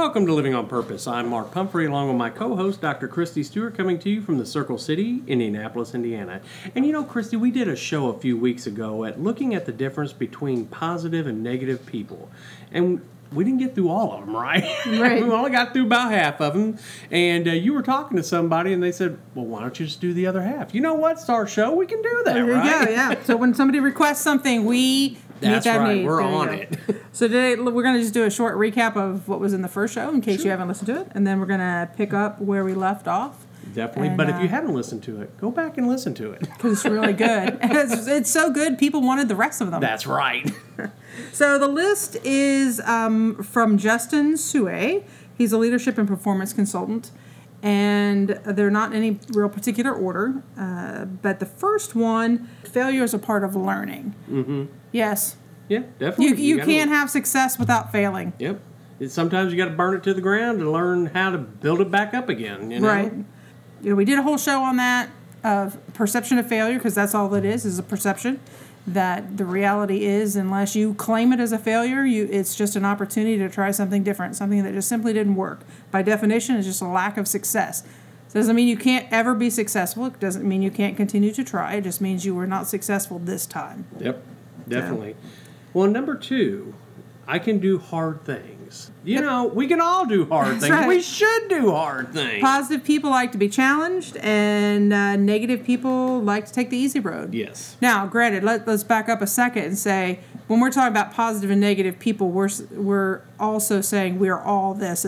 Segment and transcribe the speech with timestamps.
[0.00, 1.06] Welcome to Living on Purpose.
[1.06, 3.06] I'm Mark Pumphrey, along with my co-host, Dr.
[3.06, 6.40] Kristie Stewart, coming to you from the Circle City, Indianapolis, Indiana.
[6.74, 9.66] And you know, Kristie, we did a show a few weeks ago at looking at
[9.66, 12.30] the difference between positive and negative people,
[12.72, 14.64] and we didn't get through all of them, right?
[14.86, 15.22] Right.
[15.22, 16.78] we only got through about half of them.
[17.10, 20.00] And uh, you were talking to somebody, and they said, "Well, why don't you just
[20.00, 21.18] do the other half?" You know what?
[21.18, 21.74] It's our show.
[21.74, 22.86] We can do that, There you right?
[22.86, 22.90] go.
[22.90, 23.22] Yeah.
[23.24, 25.96] So when somebody requests something, we That's that right.
[25.98, 26.06] need.
[26.06, 26.78] We're There on it.
[27.12, 29.68] So today we're going to just do a short recap of what was in the
[29.68, 32.14] first show, in case you haven't listened to it, and then we're going to pick
[32.14, 34.08] up where we left off Definitely.
[34.08, 36.40] And, but if uh, you haven't listened to it, go back and listen to it.
[36.56, 37.58] because it's really good.
[37.62, 39.80] it's, it's so good, people wanted the rest of them.
[39.80, 40.50] That's right.
[41.32, 45.04] So the list is um, from Justin Su'a.
[45.36, 47.10] He's a leadership and performance consultant,
[47.62, 50.42] and they're not in any real particular order.
[50.58, 54.14] Uh, but the first one, failure is a part of learning.
[54.30, 54.64] Mm-hmm.
[54.92, 55.36] Yes,
[55.68, 56.42] Yeah, you definitely.
[56.42, 58.32] you gotta- can't have success without failing.
[58.38, 58.60] Yep.
[59.08, 61.90] Sometimes you got to burn it to the ground to learn how to build it
[61.90, 62.70] back up again.
[62.70, 62.88] You know?
[62.88, 63.12] Right.
[63.82, 65.08] You know, we did a whole show on that
[65.42, 68.40] of perception of failure because that's all it is is a perception.
[68.86, 72.84] That the reality is, unless you claim it as a failure, you it's just an
[72.84, 75.60] opportunity to try something different, something that just simply didn't work.
[75.90, 77.84] By definition, it's just a lack of success.
[78.30, 80.06] It doesn't mean you can't ever be successful.
[80.06, 81.74] It doesn't mean you can't continue to try.
[81.74, 83.86] It just means you were not successful this time.
[83.98, 84.22] Yep.
[84.68, 85.16] Definitely.
[85.74, 86.74] Well, number two,
[87.26, 88.59] I can do hard things.
[89.04, 90.70] You know, we can all do hard things.
[90.70, 90.86] right.
[90.88, 92.40] We should do hard things.
[92.42, 97.00] Positive people like to be challenged, and uh, negative people like to take the easy
[97.00, 97.34] road.
[97.34, 97.76] yes.
[97.80, 101.50] Now, granted, let, let's back up a second and say when we're talking about positive
[101.50, 105.06] and negative people, we're we're also saying we are all this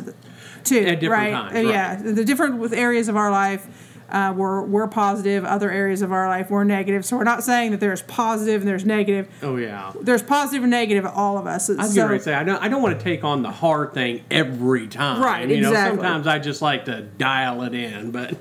[0.64, 1.30] too, At different right?
[1.32, 1.66] times, Uh, right.
[1.66, 3.66] Yeah, the different with areas of our life.
[4.12, 7.02] Uh, we're, we're positive, other areas of our life we're negative.
[7.02, 9.26] So we're not saying that there's positive and there's negative.
[9.42, 9.90] Oh yeah.
[9.98, 11.70] There's positive and negative at all of us.
[11.70, 12.62] I was so, getting to say I don't.
[12.62, 15.22] I don't want to take on the hard thing every time.
[15.22, 15.96] Right, You know, exactly.
[15.96, 18.36] sometimes I just like to dial it in, but.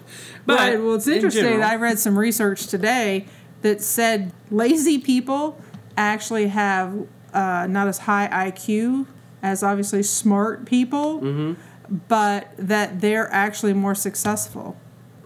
[0.46, 0.82] But Right.
[0.82, 1.44] Well, it's in interesting.
[1.44, 3.28] general- I read some research today
[3.62, 5.58] that said lazy people
[5.96, 9.06] actually have uh, not as high IQ
[9.42, 11.96] as obviously smart people, Mm-hmm.
[12.10, 14.76] but that they're actually more successful.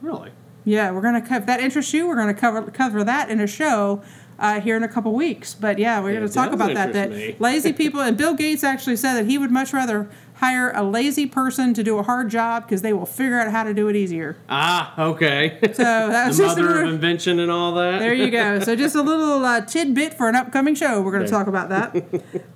[0.02, 0.30] really.
[0.66, 2.08] Yeah, we're gonna if that interests you.
[2.08, 4.02] We're gonna cover cover that in a show
[4.40, 5.54] uh, here in a couple weeks.
[5.54, 6.94] But yeah, we're It gonna talk about that.
[6.94, 7.36] That me.
[7.40, 11.26] lazy people and Bill Gates actually said that he would much rather hire a lazy
[11.26, 13.96] person to do a hard job because they will figure out how to do it
[13.96, 14.36] easier.
[14.50, 15.58] Ah, okay.
[15.76, 18.00] So that was the just a mother of invention and all that.
[18.00, 18.60] There you go.
[18.60, 21.02] So just a little uh, tidbit for an upcoming show.
[21.02, 22.04] We're going to talk about that.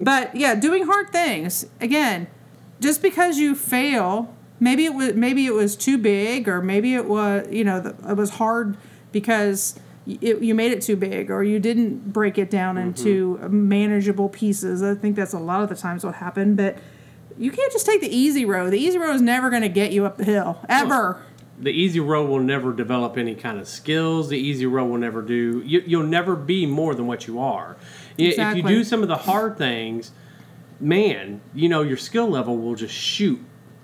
[0.03, 2.27] but yeah, doing hard things again.
[2.81, 7.05] Just because you fail, maybe it was maybe it was too big, or maybe it
[7.05, 8.77] was you know the, it was hard
[9.11, 12.87] because it, you made it too big, or you didn't break it down mm-hmm.
[12.87, 14.81] into uh, manageable pieces.
[14.83, 16.77] I think that's a lot of the times what happened, but.
[17.37, 18.71] You can't just take the easy road.
[18.71, 21.21] The easy road is never going to get you up the hill, ever.
[21.57, 24.27] the easy road will never develop any kind of skills.
[24.27, 25.61] The easy road will never do.
[25.65, 27.77] You, you'll never be more than what you are.
[28.17, 30.11] Y- If you do some of the hard things,
[30.81, 33.39] man, you know your skill level will just shoot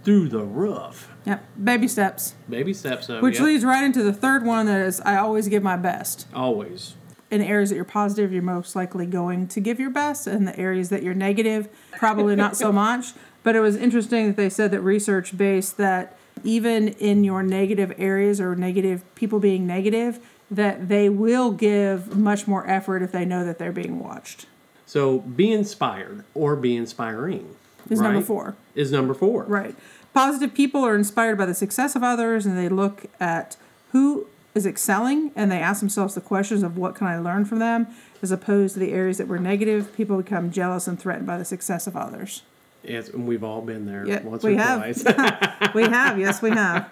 [0.05, 1.09] through the roof.
[1.25, 2.35] Yep, baby steps.
[2.47, 3.21] Baby steps up.
[3.21, 3.43] Which yep.
[3.43, 6.27] leads right into the third one that is I always give my best.
[6.33, 6.93] always.
[7.31, 10.27] In areas that you're positive, you're most likely going to give your best.
[10.27, 11.67] In the areas that you're negative,
[11.97, 13.13] probably not so much.
[13.43, 17.93] But it was interesting that they said that research based that even in your negative
[17.97, 20.19] areas or negative people being negative,
[20.51, 24.45] that they will give much more effort if they know that they're being watched.
[24.85, 27.55] So be inspired or be inspiring.
[27.89, 28.55] Is number four.
[28.73, 29.43] Is number four.
[29.43, 29.75] Right.
[30.15, 33.57] Positive people are inspired by the success of others and they look at
[33.91, 37.59] who is excelling and they ask themselves the questions of what can I learn from
[37.59, 37.87] them
[38.21, 39.93] as opposed to the areas that were negative.
[39.93, 42.43] People become jealous and threatened by the success of others.
[42.81, 44.79] Yes, and we've all been there Yeah, once we or have.
[44.79, 45.03] twice.
[45.75, 46.89] we have, yes, we have.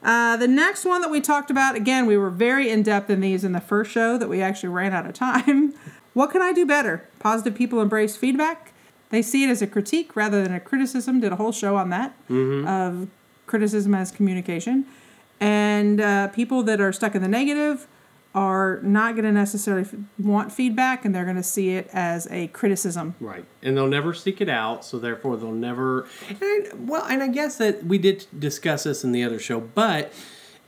[0.00, 3.20] Uh, the next one that we talked about, again, we were very in depth in
[3.20, 5.74] these in the first show that we actually ran out of time.
[6.12, 7.08] What can I do better?
[7.20, 8.69] Positive people embrace feedback.
[9.10, 11.20] They see it as a critique rather than a criticism.
[11.20, 13.08] Did a whole show on that of
[13.46, 14.86] criticism as communication.
[15.40, 17.86] And uh, people that are stuck in the negative
[18.34, 22.28] are not going to necessarily f- want feedback and they're going to see it as
[22.30, 23.16] a criticism.
[23.18, 26.06] Right, and they'll never seek it out, so therefore they'll never.
[26.40, 30.12] And, well, and I guess that we did discuss this in the other show, but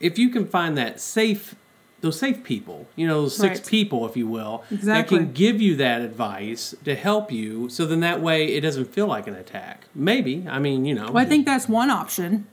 [0.01, 1.55] if you can find that safe,
[2.03, 3.67] those safe people, you know, those six Right.
[3.67, 5.17] people, if you will, Exactly.
[5.17, 8.93] that can give you that advice to help you, so then that way it doesn't
[8.93, 9.85] feel like an attack.
[9.95, 12.45] Maybe, I mean, you know, Well, I think that's one option.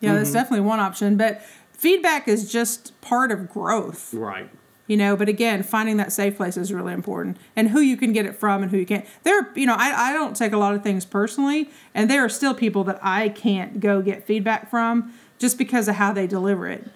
[0.00, 0.38] Yeah, that's mm-hmm.
[0.38, 1.16] definitely one option.
[1.16, 1.42] But
[1.72, 4.12] feedback is just part of growth.
[4.14, 4.48] right.
[4.86, 8.12] You know, but again, finding that safe place is really important, and who you can
[8.12, 9.06] get it from and who you can't.
[9.22, 12.28] There, you know, I, I don't take a lot of things personally, and there are
[12.28, 16.66] still people that I can't go get feedback from just because of how they deliver
[16.66, 16.86] it.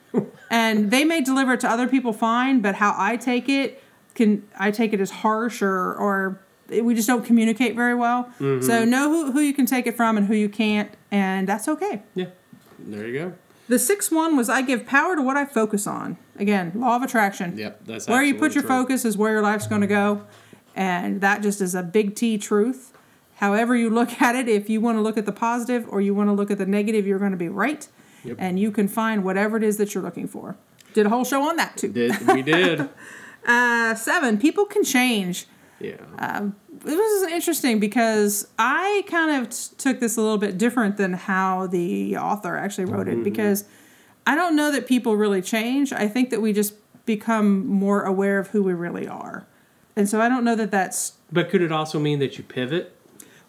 [0.50, 3.82] and they may deliver it to other people fine, but how I take it
[4.14, 6.40] can I take it as harsh or or
[6.70, 8.24] we just don't communicate very well.
[8.40, 8.62] Mm-hmm.
[8.62, 11.68] So know who, who you can take it from and who you can't, and that's
[11.68, 12.02] okay.
[12.14, 12.30] Yeah.
[12.78, 13.32] There you go.
[13.68, 16.16] The sixth one was I give power to what I focus on.
[16.38, 17.58] Again, law of attraction.
[17.58, 18.68] Yep, that's where you put your true.
[18.68, 20.24] focus is where your life's going to go,
[20.74, 22.94] and that just is a big T truth.
[23.36, 26.14] However you look at it, if you want to look at the positive or you
[26.14, 27.86] want to look at the negative, you're going to be right,
[28.24, 28.36] Yep.
[28.40, 30.56] and you can find whatever it is that you're looking for.
[30.94, 31.88] Did a whole show on that too.
[31.92, 32.88] Did we did?
[33.46, 35.46] Uh, seven, people can change.
[35.80, 35.94] Yeah.
[36.18, 36.48] Uh,
[36.84, 41.14] This was interesting because I kind of t- took this a little bit different than
[41.14, 43.64] how the author actually wrote it because
[44.26, 45.92] I don't know that people really change.
[45.94, 46.74] I think that we just
[47.06, 49.46] become more aware of who we really are.
[49.96, 52.94] And so I don't know that that's but could it also mean that you pivot?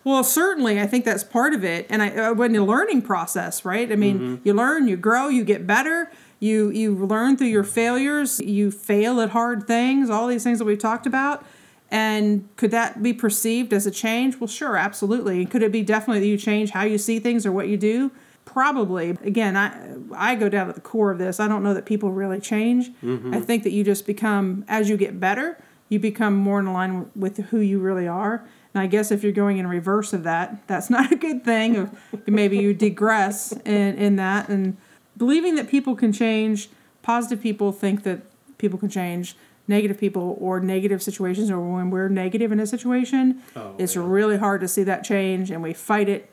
[0.10, 3.64] Well, certainly, I think that's part of it, and I uh, when the learning process,
[3.64, 3.92] right?
[3.92, 6.12] I mean, you learn, you grow, you get better.
[6.40, 8.40] You you learn through your failures.
[8.40, 10.10] You fail at hard things.
[10.10, 11.46] All these things that we've talked about,
[11.92, 14.40] and could that be perceived as a change?
[14.40, 15.46] Well, sure, absolutely.
[15.46, 18.12] Could it be definitely that you change how you see things or what you do?
[18.46, 19.12] Probably.
[19.24, 21.40] Again, I I go down to the core of this.
[21.40, 22.90] I don't know that people really change.
[23.34, 27.12] I think that you just become as you get better, you become more in line
[27.16, 28.48] with who you really are.
[28.74, 31.90] And I guess if you're going in reverse of that, that's not a good thing.
[32.28, 34.78] Maybe you digress in, in that and
[35.18, 36.70] believing that people can change.
[37.02, 38.22] Positive people think that
[38.58, 39.36] people can change.
[39.68, 44.02] Negative people or negative situations, or when we're negative in a situation, Oh, it's yeah.
[44.04, 46.32] really hard to see that change, and we fight it,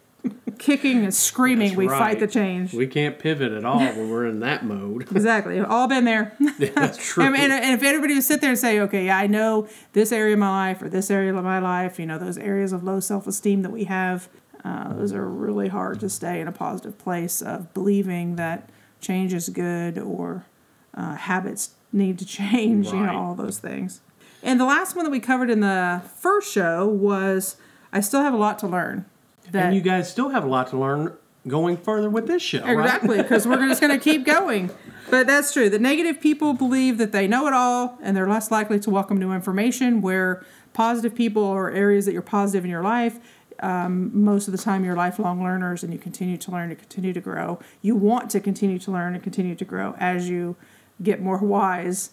[0.58, 1.68] kicking and screaming.
[1.68, 1.98] That's we right.
[1.98, 2.72] fight the change.
[2.72, 5.08] We can't pivot at all when we're in that mode.
[5.16, 5.58] Exactly.
[5.60, 6.36] All been there.
[6.58, 7.24] That's true.
[7.24, 10.12] And, and, and if anybody would sit there and say, okay, yeah, I know this
[10.12, 12.84] area of my life or this area of my life, you know, those areas of
[12.84, 14.28] low self esteem that we have,
[14.64, 18.68] uh, those are really hard to stay in a positive place of believing that
[19.00, 20.46] change is good or
[20.94, 22.94] uh, habits need to change, right.
[22.94, 24.00] you know, all those things.
[24.42, 27.56] And the last one that we covered in the first show was
[27.92, 29.06] I still have a lot to learn.
[29.52, 31.16] That, and you guys still have a lot to learn
[31.46, 32.64] going further with this show.
[32.64, 34.70] Exactly, because we're just going to keep going.
[35.10, 35.70] But that's true.
[35.70, 39.18] The negative people believe that they know it all and they're less likely to welcome
[39.18, 43.20] new information, where positive people or areas that you're positive in your life,
[43.60, 47.12] um, most of the time you're lifelong learners and you continue to learn and continue
[47.12, 47.60] to grow.
[47.80, 50.56] You want to continue to learn and continue to grow as you
[51.02, 52.10] get more wise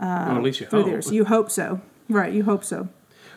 [0.00, 1.12] Well, at least you hope.
[1.12, 1.80] you hope so.
[2.08, 2.88] Right, you hope so.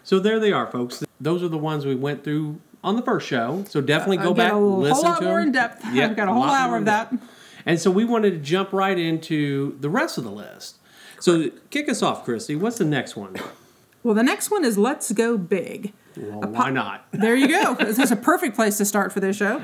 [0.04, 1.04] So there they are, folks.
[1.20, 3.64] Those are the ones we went through on the first show.
[3.70, 5.48] So definitely go back, a whole listen lot more them.
[5.48, 5.84] in depth.
[5.94, 7.14] Yep, I've got a whole hour of that.
[7.66, 10.78] And so we wanted to jump right into the rest of the list.
[11.20, 12.58] So kick us off, Kristie.
[12.58, 13.36] What's the next one?
[14.04, 15.92] Well, the next one is Let's Go Big.
[16.16, 17.06] Well, why not?
[17.12, 17.74] There you go.
[17.76, 19.62] this is a perfect place to start for this show.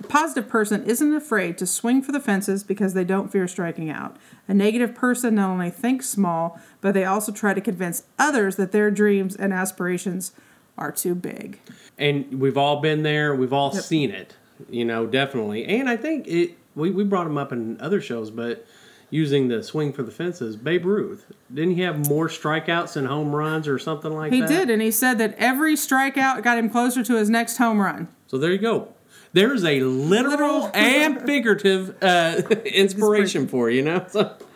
[0.00, 3.88] A positive person isn't afraid to swing for the fences because they don't fear striking
[3.88, 4.16] out.
[4.48, 8.72] A negative person not only thinks small, but they also try to convince others that
[8.72, 10.32] their dreams and aspirations
[10.78, 11.60] are too big.
[11.98, 13.34] And we've all been there.
[13.34, 14.34] We've all seen it.
[14.70, 15.64] You know, definitely.
[15.66, 16.56] And I think it.
[16.74, 18.66] We, we brought him up in other shows, but
[19.08, 23.34] using the swing for the fences, Babe Ruth didn't he have more strikeouts than home
[23.34, 24.50] runs or something like He that?
[24.50, 27.80] He did, and he said that every strikeout got him closer to his next home
[27.80, 28.08] run.
[28.26, 28.92] So there you go.
[29.32, 30.30] There's a literal,
[30.62, 30.70] Literal.
[30.74, 34.04] and figurative uh, inspiration for you, you know.
[34.08, 34.36] So,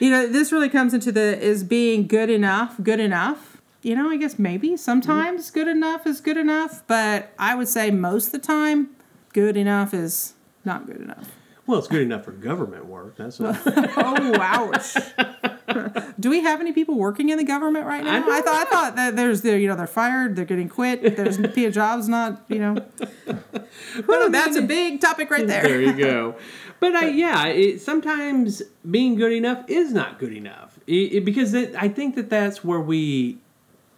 [0.00, 3.49] You know, this really comes into the is being good enough good enough?
[3.82, 4.76] You know, I guess maybe mm-hmm.
[4.76, 8.90] sometimes good enough is good enough, but I would say most of the time,
[9.32, 10.34] good enough is
[10.64, 11.30] not good enough.
[11.66, 13.16] well, it's good enough for government work.
[13.16, 13.58] That's a,
[13.96, 14.96] Oh, ouch.
[16.18, 18.16] Do we have any people working in the government right now?
[18.28, 21.16] I I, thought I thought that there's the you know they're fired, they're getting quit,
[21.16, 22.74] there's a jobs not you know.
[24.06, 25.62] Whew, that's a big topic right there.
[25.62, 26.34] there you go.
[26.80, 31.54] But I, yeah, it, sometimes being good enough is not good enough it, it- because
[31.54, 33.38] it, I think that that's where we,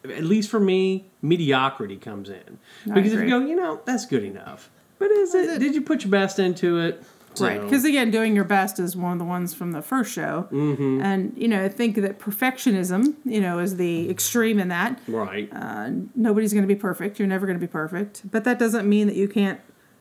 [0.05, 2.59] at least for me, mediocrity comes in.
[2.87, 4.71] Because if you go, you know, that's good enough.
[4.99, 5.51] But is it?
[5.51, 5.59] it?
[5.59, 7.03] Did you put your best into it?
[7.41, 10.49] Right, because again, doing your best is one of the ones from the first show,
[10.53, 11.01] mm-hmm.
[11.01, 15.01] and you know, I think that perfectionism, you know, is the extreme in that.
[15.09, 15.49] right.
[15.53, 17.19] Uh, nobody's going to be perfect.
[17.19, 19.61] You're never going to be perfect, but that doesn't mean that you can't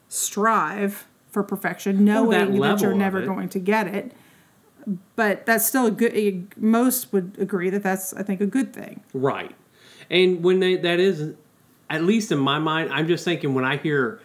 [0.09, 4.11] strive for perfection, that knowing that, level you're never going to get it.
[5.15, 6.53] But that's still a good.
[6.57, 9.03] Most would agree that that's, I think, a good thing.
[9.13, 9.55] Right.
[10.11, 11.33] And when they, that is,
[11.89, 14.19] at least in my mind, I'm just thinking when I hear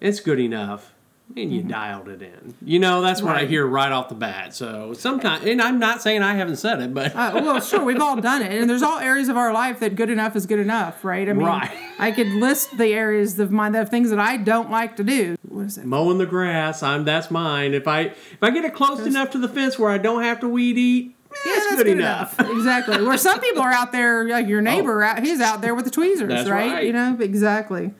[0.00, 0.92] it's good enough,
[1.36, 2.54] and you dialed it in.
[2.64, 3.50] You know, that's what I Mm-hmm.
[3.50, 4.54] Hear right off the bat.
[4.54, 8.00] So sometimes, and I'm not saying I haven't said it, but Uh, well, sure, we've
[8.00, 10.58] all done it, and there's all areas of our life that good enough is good
[10.58, 11.28] enough, right?
[11.28, 11.70] I mean, Right.
[11.98, 15.36] I could list the areas of mine, the things that I don't like to do.
[15.48, 15.84] What is it?
[15.84, 17.74] mowing the grass, I'm that's mine.
[17.74, 20.40] If I if I get it close enough to the fence where I don't have
[20.40, 22.38] to weed eat, eh, that's, good, enough.
[22.40, 23.02] exactly.
[23.02, 25.90] Where some people are out there, like your neighbor, out, he's out there with the
[25.90, 26.72] tweezers, right?
[26.72, 26.86] right.
[26.86, 27.92] You know, exactly.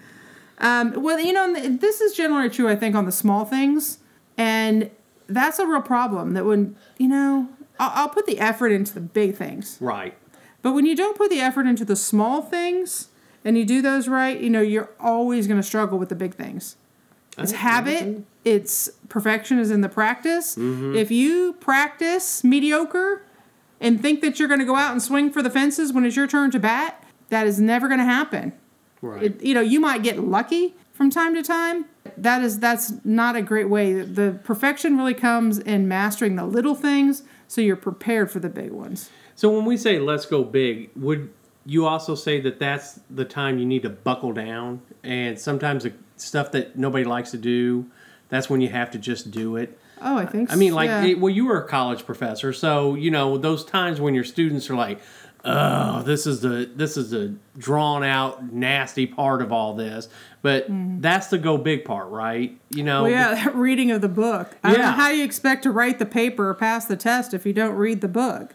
[0.59, 3.99] Um, well, you know, this is generally true, I think, on the small things,
[4.37, 4.91] and
[5.29, 6.33] that's a real problem.
[6.35, 10.17] That when you know, I'll, I'll put the effort into the big things, Right.
[10.63, 13.09] but when you don't put the effort into the small things
[13.45, 16.35] and you do those right, you know, you're always going to struggle with the big
[16.35, 16.75] things.
[17.39, 18.25] It's habit.
[18.45, 20.57] It's perfection is in the practice.
[20.57, 20.97] Mm-hmm.
[20.97, 23.23] If you practice mediocre
[23.81, 26.17] and think that you're going to go out and swing for the fences when it's
[26.17, 28.53] your turn to bat, that is never going to happen.
[29.01, 29.25] Right.
[29.25, 31.85] It, you know, you might get lucky from time to time.
[32.17, 34.03] That is that's not a great way.
[34.03, 38.73] The perfection really comes in mastering the little things so you're prepared for the big
[38.73, 39.11] ones.
[39.35, 41.33] so when we say let's go big, would
[41.65, 44.83] you also say that that's the time you need to buckle down?
[45.03, 47.87] And sometimes the stuff that nobody likes to do,
[48.29, 49.79] that's when you have to just do it.
[50.01, 51.05] Oh, I think I mean, like, yeah.
[51.05, 54.71] it, well, you were a college professor, so you know those times when your students
[54.71, 55.01] are like,
[55.45, 60.09] "Oh, this is the this is the drawn out nasty part of all this,"
[60.41, 62.57] but that's the go big part, right?
[62.71, 63.13] You know, Mm-hmm.
[63.13, 64.57] Well, yeah, that reading of the book.
[64.63, 64.93] I don't know Yeah.
[64.93, 68.01] how you expect to write the paper or pass the test if you don't read
[68.01, 68.55] the book.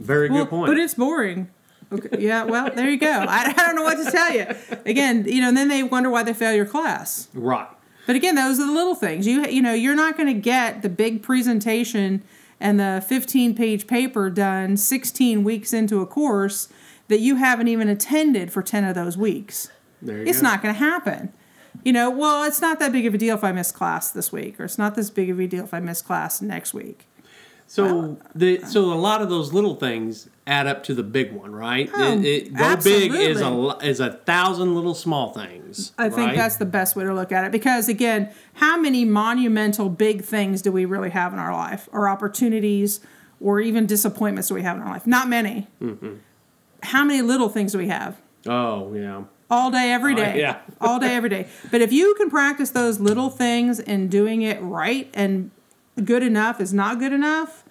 [0.00, 0.66] very Well, good point.
[0.72, 1.50] But it's boring.
[1.94, 2.18] Okay.
[2.20, 2.44] Yeah.
[2.44, 3.10] Well, there you go.
[3.10, 4.46] I, I don't know what to tell you.
[4.86, 7.28] Again, you know, and then they wonder why they fail your class.
[7.34, 7.68] right.
[8.06, 9.26] But again, those are the little things.
[9.26, 12.22] You you know, you're not going to get the big presentation
[12.60, 16.68] and the 15 page paper done 16 weeks into a course
[17.08, 19.70] that you haven't even attended for 10 of those weeks.
[20.02, 20.48] There you It's go.
[20.48, 21.32] not going to happen.
[21.82, 24.30] You know, well, it's not that big of a deal if I miss class this
[24.30, 27.06] week, or it's not this big of a deal if I miss class next week.
[27.66, 31.52] So the so a lot of those little things add up to the big one,
[31.52, 31.90] right?
[31.92, 35.92] Oh, it, it, go big is a is a thousand little small things.
[35.98, 36.36] I think right?
[36.36, 40.62] that's the best way to look at it because, again, how many monumental big things
[40.62, 43.00] do we really have in our life, or opportunities,
[43.40, 45.06] or even disappointments do we have in our life?
[45.06, 45.66] Not many.
[45.80, 46.14] Mm-hmm.
[46.82, 48.20] How many little things do we have?
[48.46, 49.24] oh yeah.
[49.50, 50.32] All day, every day.
[50.32, 50.40] Day.
[50.40, 50.60] yeah.
[50.80, 51.46] All day, every day.
[51.70, 55.50] But if you can practice those little things and doing it right and
[56.02, 57.64] good enough is not good enough,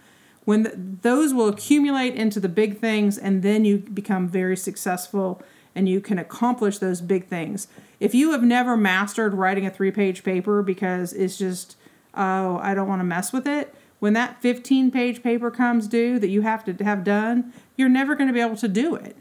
[0.45, 5.41] when th- those will accumulate into the big things and then you become very successful
[5.75, 7.67] and you can accomplish those big things.
[7.99, 11.77] If you have never mastered writing a three page paper because it's just,
[12.13, 16.19] oh, I don't want to mess with it, when that 15 page paper comes due
[16.19, 19.15] that you have to have done, you're never going to be able to do it.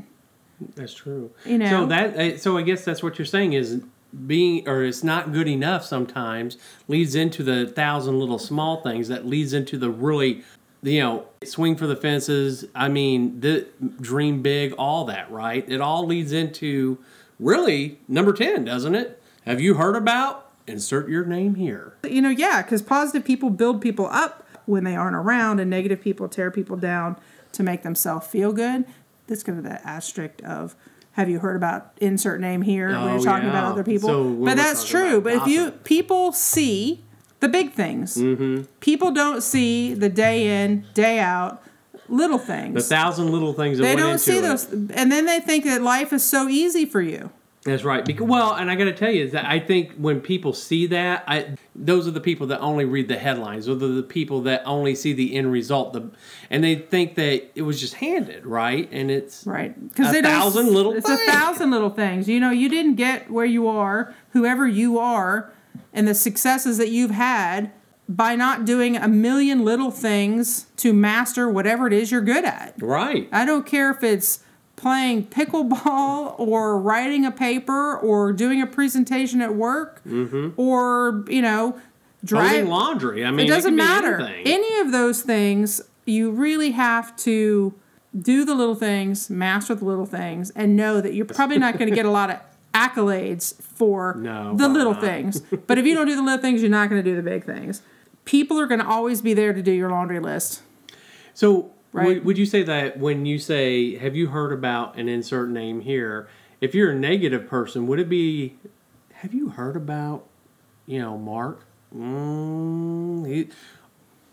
[0.74, 1.30] That's true.
[1.44, 1.70] You know?
[1.70, 3.82] So that uh, so I guess that's what you're saying is
[4.26, 9.26] being or it's not good enough sometimes leads into the thousand little small things that
[9.26, 10.42] leads into the really
[10.82, 12.64] you know swing for the fences.
[12.74, 13.66] I mean, the
[14.00, 15.64] dream big, all that, right?
[15.68, 16.98] It all leads into
[17.38, 19.22] really number 10, doesn't it?
[19.44, 21.94] Have you heard about insert your name here?
[22.08, 26.00] you know, yeah, because positive people build people up when they aren't around, and negative
[26.00, 27.16] people tear people down
[27.52, 28.84] to make themselves feel good.
[29.26, 30.76] That's kind of the asterisk of
[31.12, 34.08] have you heard about insert name here when Oh, you're talking about other people?
[34.08, 35.20] So but that's true.
[35.20, 37.04] But if you people see
[37.40, 38.62] the big things, Mm-hmm.
[38.80, 41.62] people don't see the day in, day out
[42.08, 42.74] little things.
[42.74, 44.42] The thousand little things that they don't see it.
[44.42, 47.30] those, and then they think that life is so easy for you.
[47.64, 48.04] That's right.
[48.04, 50.86] Because, well, and I got to tell you is that I think when people see
[50.88, 53.66] that, I those are the people that only read the headlines.
[53.66, 55.92] Those are the people that only see the end result.
[55.92, 56.10] The
[56.50, 59.72] and they think that it was just handed right, and it's Right.
[59.88, 60.24] Because A don't.
[60.32, 61.20] thousand little It's things.
[61.20, 62.28] a thousand little things.
[62.28, 65.52] You know, you didn't get where you are, whoever you are,
[65.92, 67.70] and the successes that you've had
[68.08, 72.74] by not doing a million little things to master whatever it is you're good at.
[72.82, 73.28] right.
[73.30, 74.40] I don't care if it's
[74.82, 80.50] playing pickleball or writing a paper or doing a presentation at work mm-hmm.
[80.60, 81.80] or, you know,
[82.24, 83.24] Folding laundry.
[83.24, 84.20] I mean, it doesn't be matter.
[84.20, 87.74] Any of those things, you really have to
[88.16, 91.90] do the little things, master the little things, and know that you're probably not going
[91.90, 92.38] to get a lot of
[92.74, 95.02] accolades for No, the little not.
[95.02, 95.40] things.
[95.40, 97.44] But if you don't do the little things, you're not going to do the big
[97.44, 97.82] things.
[98.24, 100.62] People are going to always be there to do your laundry list.
[101.34, 102.06] So, Right.
[102.06, 105.80] would, would you say that when you say, "Have you heard about an insert name
[105.80, 106.28] here?"
[106.60, 108.56] If you're a negative person, would it be,
[109.14, 110.26] "Have you heard about,
[110.86, 113.48] you know, Mark?" Mm, he,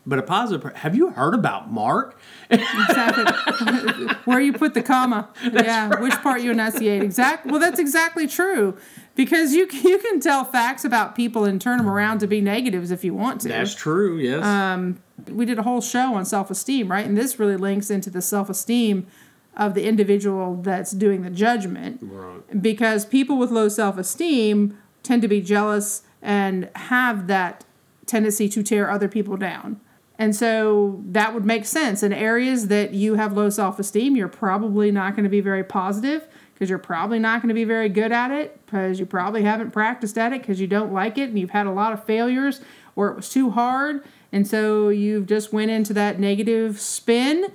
[0.06, 2.18] but a positive, have you heard about Mark?
[2.50, 3.26] Exactly.
[4.26, 5.30] Where you put the comma.
[5.44, 7.04] yeah, which part you enunciate.
[7.04, 7.46] Exact.
[7.46, 8.78] Well, that's exactly true.
[9.20, 12.90] Because you you can tell facts about people and turn them around to be negatives
[12.90, 13.50] if you want to.
[13.50, 14.18] That's true.
[14.18, 14.46] Yes.
[14.46, 17.06] Um, we did a whole show on self esteem, right?
[17.06, 19.08] And this really links into the self esteem
[19.58, 22.62] of the individual that's doing the judgment right.
[22.62, 27.66] because people with low self esteem tend to be jealous and have that
[28.06, 29.82] tendency to tear other people down.
[30.18, 32.04] And so that would make sense.
[32.04, 35.66] In areas that you have low self esteem, you're probably not going to be very
[35.66, 36.26] positive
[36.60, 39.72] because you're probably not going to be very good at it because you probably haven't
[39.72, 42.60] practiced at it because you don't like it and you've had a lot of failures
[42.98, 44.04] or it was too hard.
[44.34, 47.46] And so you've just went into that negative spin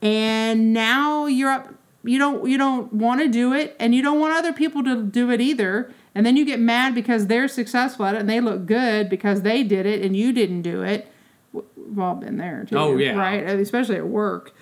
[0.00, 1.74] and now you're up
[2.04, 5.02] you don't you don't want to do it and you don't want other people to
[5.02, 8.40] do it either and then you get mad because they're successful at it and they
[8.40, 11.10] look good because they did it and you didn't do it
[11.52, 13.14] we've all been there too Oh, yeah.
[13.16, 14.54] right especially at work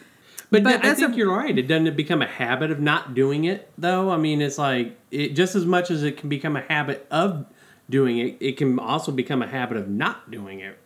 [0.50, 1.56] But, But I think a- you're right.
[1.58, 4.10] It doesn't become a habit of not doing it, though.
[4.10, 7.46] I mean, it's like it just as much as it can become a habit of
[7.90, 10.78] doing it, it can also become a habit of not doing it.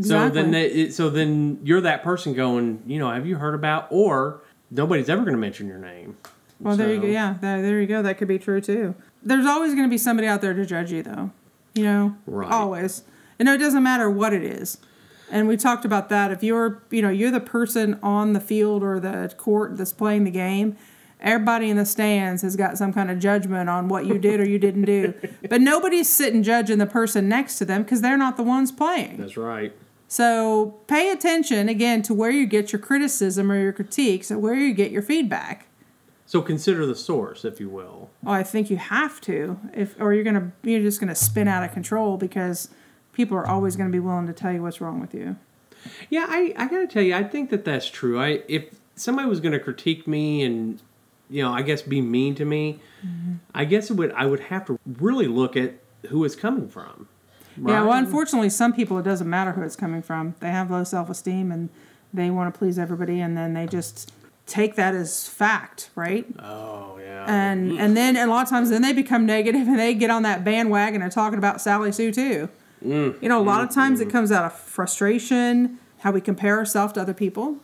[0.00, 3.88] So then, it, so then you're that person going, you know, have you heard about?
[3.90, 4.40] Or
[4.70, 6.16] nobody's ever going to mention your name.
[6.60, 9.46] well there you go yeah there, there you go that could be true too there's
[9.46, 11.30] always going to be somebody out there to judge you though
[11.74, 12.50] you know Right.
[12.52, 13.02] always
[13.38, 14.76] and it doesn't matter what it is
[15.30, 18.82] and we talked about that if you're you know you're the person on the field
[18.82, 20.76] or the court that's playing the game
[21.20, 24.48] everybody in the stands has got some kind of judgment on what you did or
[24.48, 25.12] you didn't do
[25.50, 29.16] but nobody's sitting judging the person next to them because they're not the ones playing
[29.18, 29.72] That's right.
[30.08, 34.54] so pay attention again to where you get your criticism or your critiques and where
[34.54, 35.66] you get your feedback
[36.26, 38.08] So consider the source, if you will.
[38.22, 41.62] well i think you have to if or you're gonna you're just gonna spin out
[41.64, 42.70] of control because
[43.20, 45.36] people are always going to be willing to tell you what's wrong with you
[46.08, 48.14] Yeah, I, I gotta tell you, I think that that's true.
[48.20, 48.62] I if
[48.96, 50.80] somebody was gonna critique me and
[51.28, 53.34] you know, I guess be mean to me, Mm-hmm.
[53.54, 55.70] I guess it would I would have to really look at
[56.10, 57.08] who it's coming from.
[57.56, 60.34] Yeah, well, unfortunately, some people it doesn't matter who it's coming from.
[60.40, 61.70] They have low self esteem and
[62.12, 64.12] they want to please everybody, and then they just
[64.46, 66.26] take that as fact, right?
[66.38, 67.24] Oh yeah.
[67.26, 70.22] And and then a lot of times, then they become negative and they get on
[70.24, 72.48] that bandwagon and talking about Sally Sue too.
[72.84, 73.22] Mm.
[73.22, 74.12] You know, a lot of times it mm-hmm.
[74.12, 77.56] comes out of frustration, how we compare ourselves to other people,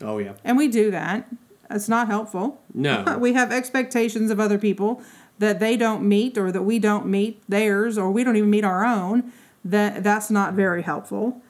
[0.00, 0.32] oh yeah.
[0.44, 1.28] and we do that.
[1.70, 2.60] It's not helpful.
[2.74, 3.16] No.
[3.20, 5.02] we have expectations of other people
[5.38, 8.64] that they don't meet or that we don't meet theirs or we don't even meet
[8.64, 9.32] our own
[9.64, 11.42] that that's not very helpful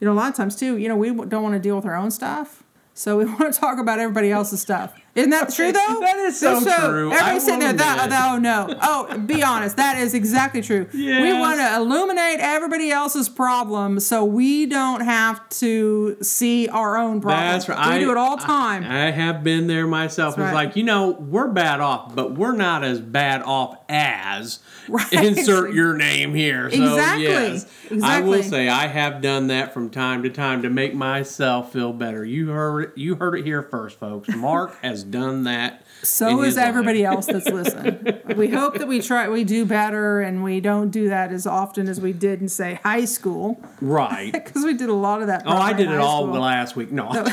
[0.00, 1.84] you know a lot of times too you know we don't want to deal with
[1.84, 5.72] our own stuff so we want to talk about everybody else's stuff isn't that true
[5.72, 7.10] though That is so true.
[7.12, 10.86] I everybody's sitting there will that, oh no oh be honest that is exactly true
[10.92, 17.20] we want to illuminate everybody else's problems so we don't have to see our own
[17.20, 17.98] problems That's right.
[17.98, 20.36] we do it all I- time I, have been there myself.
[20.36, 20.66] That's it's right.
[20.66, 25.12] like, you know, we're bad off, but we're not as bad off as Right.
[25.12, 26.70] insert your name here.
[26.70, 27.24] So Exactly.
[27.24, 27.66] yes.
[28.02, 31.92] I will say I have done that from time to time to make myself feel
[31.92, 32.24] better.
[32.24, 34.28] You heard it you heard it here first, folks.
[34.34, 35.82] Mark has done that.
[36.02, 38.20] So is everybody else that's listening.
[38.36, 41.88] we hope that we try, we do better, and we don't do that as often
[41.88, 44.32] as we did in say high school, Right.
[44.44, 45.42] because we did a lot of that.
[45.44, 46.34] Oh, I did it all school.
[46.34, 46.92] the last week.
[46.92, 47.10] No.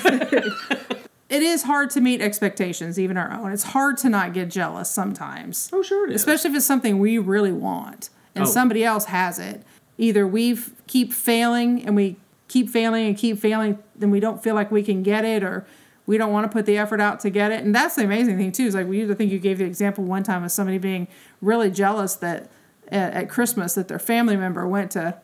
[1.28, 3.52] It is hard to meet expectations, even our own.
[3.52, 6.22] It's hard to not get jealous sometimes, oh, sure it is.
[6.22, 8.48] especially if it's something we really want and Oh.
[8.48, 9.64] somebody else has it.
[9.98, 14.54] Either we keep failing and we keep failing and keep failing, then we don't feel
[14.54, 15.66] like we can get it, or
[16.08, 17.64] we don't want to put the effort out to get it.
[17.64, 18.66] And that's the amazing thing too.
[18.66, 21.08] Is like we, used I think you gave the example one time of somebody being
[21.42, 22.50] really jealous that
[22.90, 25.18] at, at Christmas that their family member went to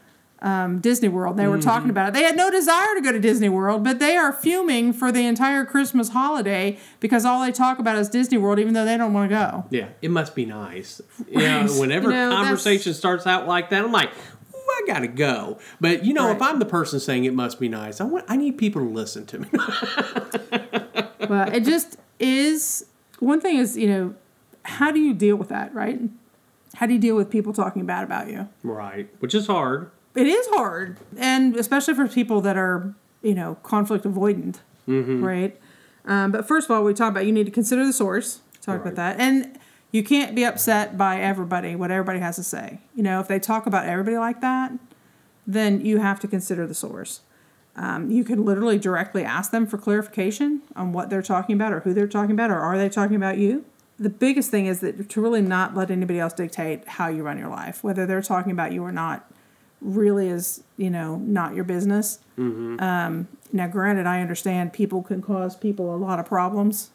[0.43, 1.37] um, Disney World.
[1.37, 2.13] They were talking about it.
[2.15, 5.27] They had no desire to go to Disney World, but they are fuming for the
[5.27, 9.13] entire Christmas holiday because all they talk about is Disney World, even though they don't
[9.13, 9.65] want to go.
[9.69, 10.99] Yeah, it must be nice.
[11.29, 11.79] Yeah, Right.
[11.79, 14.09] whenever You know, that's- conversation starts out like that, I'm like,
[14.55, 15.59] I gotta go.
[15.79, 18.37] But you know, if I'm the person saying it must be nice, I want I
[18.37, 19.47] need people to listen to me.
[21.31, 22.85] but it just is
[23.19, 24.13] one thing is you know
[24.65, 25.99] how do you deal with that right?
[26.75, 28.49] How do you deal with people talking bad about you?
[28.63, 29.91] Right, which is hard.
[30.13, 35.53] it is hard and especially for people that are you know conflict avoidant right?
[36.05, 38.41] Um, but first of all we talk about you need to consider the source.
[38.61, 38.93] Talk Right.
[38.93, 39.19] about that.
[39.19, 39.57] And
[39.91, 42.81] you can't be upset by everybody what everybody has to say.
[42.95, 44.73] You know if they talk about everybody like that
[45.47, 47.21] then you have to consider the source
[47.75, 51.81] um, you can literally directly ask them for clarification on what they're talking about or
[51.81, 53.65] who they're talking about or are they talking about you.
[53.97, 57.37] The biggest thing is that to really not let anybody else dictate how you run
[57.37, 59.31] your life whether they're talking about you or not
[59.79, 62.19] really is you know not your business.
[62.81, 66.91] Um, now granted i understand people can cause people a lot of problems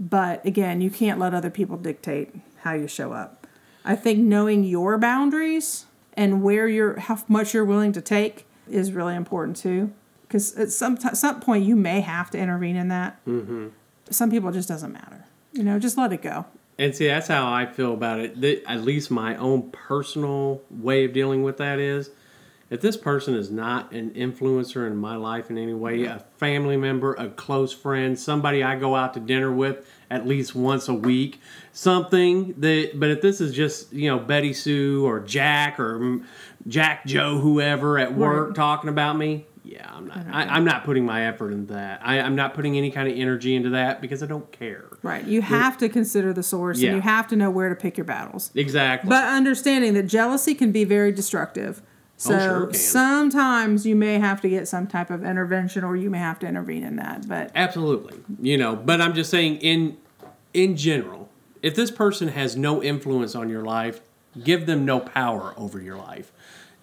[0.00, 3.46] but again you can't let other people dictate how you show up.
[3.84, 8.92] I think knowing your boundaries and where you're, how much you're willing to take is
[8.92, 9.92] really important too.
[10.22, 13.24] Because at some, t- some point you may have to intervene in that.
[13.26, 13.68] Mm-hmm.
[14.10, 15.24] Some people just doesn't matter.
[15.52, 16.46] You know, just let it go.
[16.78, 18.40] And see, that's how I feel about it.
[18.40, 22.10] That, at least my own personal way of dealing with that is
[22.70, 26.76] if this person is not an influencer in my life in any way, a family
[26.76, 30.94] member, a close friend, somebody I go out to dinner with at least once a
[30.94, 31.40] week,
[31.72, 36.22] something that, but if this is just, you know, Betty Sue or Jack or
[36.66, 38.56] Jack Joe, whoever at work Right.
[38.56, 42.00] talking about me, yeah, I'm not, I, I'm not putting my effort into that.
[42.04, 44.84] I, I'm not putting any kind of energy into that because I don't care.
[45.02, 45.24] Right.
[45.24, 46.88] You have to consider the source Yeah.
[46.90, 48.50] and you have to know where to pick your battles.
[48.54, 49.08] Exactly.
[49.08, 51.82] But understanding that jealousy can be very destructive.
[52.16, 56.10] So Oh, sure sometimes you may have to get some type of intervention or you
[56.10, 57.26] may have to intervene in that.
[57.28, 58.18] But Absolutely.
[58.40, 59.96] You know, but I'm just saying in
[60.52, 61.28] in general,
[61.62, 64.00] if this person has no influence on your life,
[64.42, 66.30] give them no power over your life.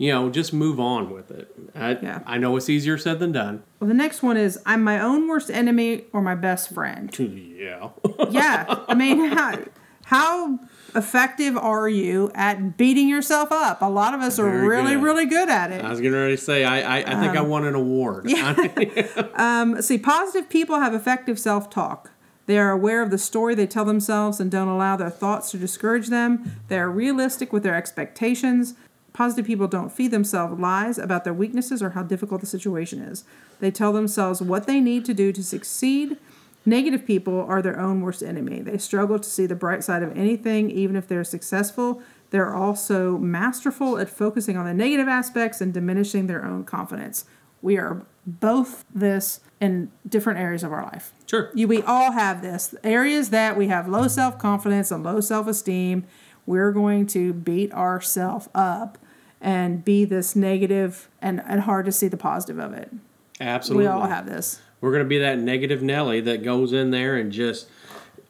[0.01, 1.55] You know, just move on with it.
[1.75, 2.21] I, Yeah.
[2.25, 3.61] I know it's easier said than done.
[3.79, 7.15] well, the next one is I'm my own worst enemy or my best friend.
[7.61, 7.89] Yeah.
[8.31, 8.65] yeah.
[8.87, 9.59] I mean, how,
[10.05, 10.59] how
[10.95, 13.83] effective are you at beating yourself up?
[13.83, 15.03] A lot of us are really, good.
[15.03, 15.85] really good at it.
[15.85, 18.25] I was getting ready to say I I, I think I won an award.
[19.35, 22.09] Um, see, positive people have effective self talk.
[22.47, 25.57] They are aware of the story they tell themselves and don't allow their thoughts to
[25.57, 26.59] discourage them.
[26.69, 28.73] They are realistic with their expectations.
[29.21, 33.23] Positive people don't feed themselves lies about their weaknesses or how difficult the situation is.
[33.59, 36.17] They tell themselves what they need to do to succeed.
[36.65, 38.61] Negative people are their own worst enemy.
[38.61, 42.01] They struggle to see the bright side of anything, even if they're successful.
[42.31, 47.25] They're also masterful at focusing on the negative aspects and diminishing their own confidence.
[47.61, 51.13] We are both this in different areas of our life.
[51.27, 51.51] sure.
[51.53, 52.73] You, we all have this.
[52.83, 56.07] Areas that we have low self confidence and low self esteem,
[56.47, 58.97] we're going to beat ourselves up
[59.41, 62.91] and be this negative and, and hard to see the positive of it.
[63.39, 63.85] Absolutely.
[63.85, 64.61] We all have this.
[64.81, 67.67] We're going to be that negative Nelly that goes in there and just,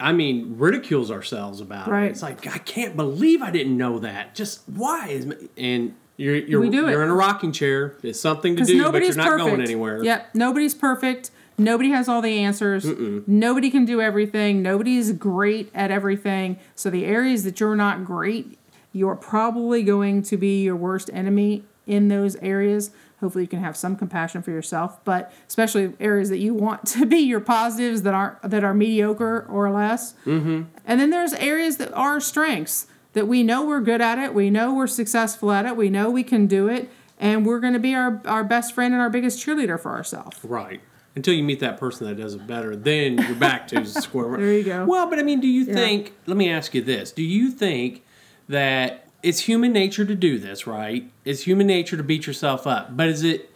[0.00, 2.04] I mean, ridicules ourselves about Right.
[2.06, 2.10] it.
[2.10, 4.34] It's like I can't believe I didn't know that.
[4.34, 7.96] Just why is and you're you're you're in a rocking chair.
[8.02, 9.48] It's something to do, but you're not perfect.
[9.48, 10.02] going anywhere.
[10.04, 11.30] Yep, nobody's perfect.
[11.58, 12.84] Nobody has all the answers.
[13.26, 14.62] Nobody can do everything.
[14.62, 16.58] Nobody's great at everything.
[16.74, 18.58] So the areas that you're not great,
[18.92, 22.90] you're probably going to be your worst enemy in those areas.
[23.20, 27.06] Hopefully, you can have some compassion for yourself, but especially areas that you want to
[27.06, 30.14] be your positives that aren't that are mediocre or less.
[30.26, 30.62] Mm-hmm.
[30.86, 34.34] And then there's areas that are strengths that we know we're good at it.
[34.34, 35.76] We know we're successful at it.
[35.76, 38.92] We know we can do it, and we're going to be our our best friend
[38.92, 40.38] and our biggest cheerleader for ourselves.
[40.42, 40.80] Right.
[41.14, 44.40] Until you meet that person that does it better, then you're back to square one.
[44.40, 44.86] There you go.
[44.86, 46.14] Well, but I mean, do you think?
[46.26, 48.02] Let me ask you this: Do you think
[48.48, 50.66] that it's human nature to do this?
[50.66, 51.10] Right?
[51.24, 53.48] It's human nature to beat yourself up, but is it?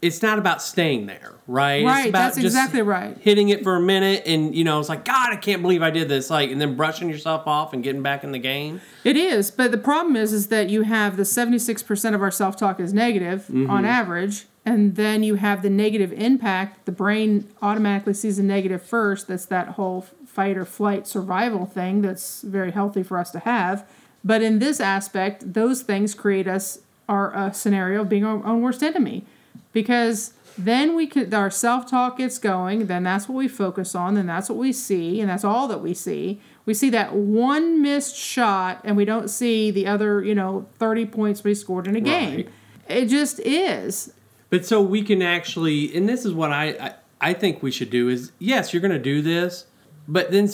[0.00, 1.84] It's not about staying there, right?
[1.84, 3.18] Right, It's about that's exactly right.
[3.18, 5.90] Hitting it for a minute, and you know, it's like God, I can't believe I
[5.90, 6.30] did this.
[6.30, 8.80] Like, and then brushing yourself off and getting back in the game.
[9.02, 12.30] It is, but the problem is, is that you have the seventy-six percent of our
[12.30, 13.68] self-talk is negative Mm-hmm.
[13.70, 16.86] on average, and then you have the negative impact.
[16.86, 19.26] The brain automatically sees the negative first.
[19.26, 22.02] That's that whole fight or flight survival thing.
[22.02, 23.84] That's very healthy for us to have.
[24.24, 28.60] But in this aspect, those things create us our a scenario of being our own
[28.60, 29.24] worst enemy,
[29.72, 32.86] because then we could our self-talk gets going.
[32.86, 34.14] Then that's what we focus on.
[34.14, 36.40] Then that's what we see, and that's all that we see.
[36.66, 41.06] We see that one missed shot, and we don't see the other, you know, thirty
[41.06, 42.36] points we scored in a game.
[42.36, 42.48] Right.
[42.88, 44.12] It just is.
[44.50, 47.90] But so we can actually, and this is what I I, I think we should
[47.90, 49.66] do is yes, you're going to do this,
[50.06, 50.48] but then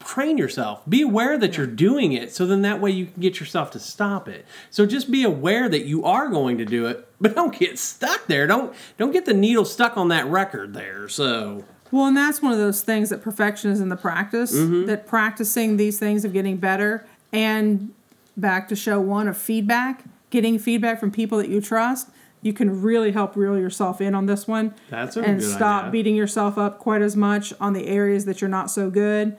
[0.00, 0.82] train yourself.
[0.88, 3.78] Be aware that you're doing it, so then that way you can get yourself to
[3.78, 4.44] stop it.
[4.70, 8.26] So just be aware that you are going to do it, but don't get stuck
[8.26, 8.46] there.
[8.46, 11.08] Don't don't get the needle stuck on that record there.
[11.08, 14.56] So Well, and that's one of those things that perfection is in the practice.
[14.56, 14.86] Mm-hmm.
[14.86, 17.92] That practicing these things of getting better, and
[18.36, 22.08] back to show one of feedback, getting feedback from people that you trust.
[22.42, 24.74] You can really help reel yourself in on this one.
[24.88, 25.92] That's a and stop idea.
[25.92, 29.36] beating yourself up quite as much on the areas that you're not so good.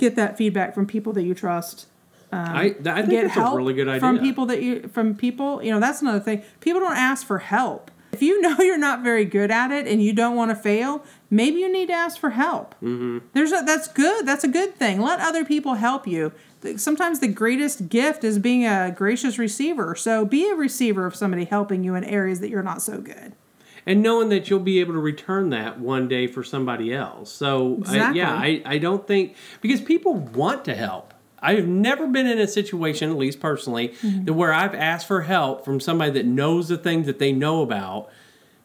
[0.00, 1.86] Get that feedback from people that you trust.
[2.32, 4.00] I I think Um, Get that's help a really good idea.
[4.00, 5.62] from people that you from people.
[5.62, 6.42] You know that's another thing.
[6.60, 7.90] People don't ask for help.
[8.12, 11.04] If you know you're not very good at it and you don't want to fail,
[11.28, 12.74] maybe you need to ask for help.
[12.76, 13.18] Mm-hmm.
[13.34, 14.26] There's a, that's good.
[14.26, 15.00] That's a good thing.
[15.00, 16.32] Let other people help you.
[16.76, 19.94] Sometimes the greatest gift is being a gracious receiver.
[19.94, 23.32] So be a receiver of somebody helping you in areas that you're not so good.
[23.86, 27.32] And knowing that you'll be able to return that one day for somebody else.
[27.32, 31.14] So I, yeah, I, I don't think because people want to help.
[31.42, 34.24] I have never been in a situation, at least personally, Mm-hmm.
[34.26, 37.62] that where I've asked for help from somebody that knows the things that they know
[37.62, 38.10] about,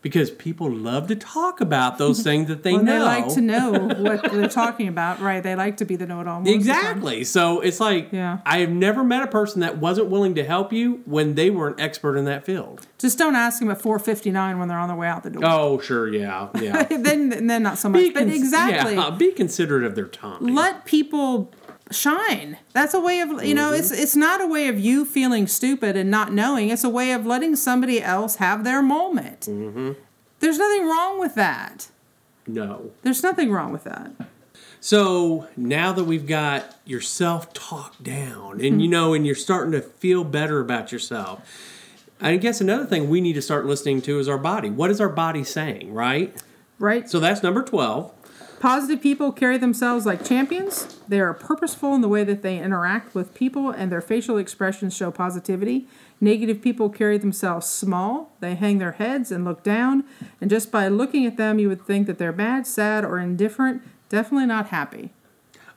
[0.05, 2.93] because people love to talk about those things that they Well, know.
[2.99, 5.41] they like to know what they're talking about, right?
[5.41, 6.41] They like to be the know-it-all.
[6.41, 6.79] most of the time.
[6.79, 7.23] Exactly.
[7.23, 8.37] So it's like Yeah.
[8.45, 11.69] I have never met a person that wasn't willing to help you when they were
[11.69, 12.85] an expert in that field.
[12.99, 15.41] Just don't ask them at 4:59 when they're on their way out the door.
[15.43, 16.83] Oh, sure, yeah, yeah.
[16.83, 18.13] then, then not so much.
[18.13, 18.93] but cons- exactly.
[18.93, 20.45] yeah, be considerate of their time.
[20.53, 21.51] let people
[21.91, 22.57] shine.
[22.73, 24.01] That's a way of you know, it's Mm-hmm.
[24.01, 26.69] it's not a way of you feeling stupid and not knowing.
[26.69, 29.41] It's a way of letting somebody else have their moment.
[29.41, 29.91] Mm-hmm.
[30.39, 31.87] There's nothing wrong with that.
[32.47, 32.91] no.
[33.03, 34.11] There's nothing wrong with that.
[34.79, 39.71] So now that we've got your self talk down and you know, and you're starting
[39.71, 41.41] to feel better about yourself,
[42.21, 44.69] I guess another thing we need to start listening to is our body.
[44.69, 46.35] What is our body saying, right?
[46.77, 47.09] Right?
[47.09, 48.11] So that's number 12.
[48.65, 50.99] Positive people carry themselves like champions.
[51.07, 54.97] They are purposeful in the way that they interact with people, and their facial expressions
[54.97, 55.87] show positivity.
[56.19, 58.31] Negative people carry themselves small.
[58.39, 60.03] They hang their heads and look down,
[60.41, 63.83] and just by looking at them, you would think that they're bad, sad, or indifferent.
[64.09, 65.13] Definitely not happy.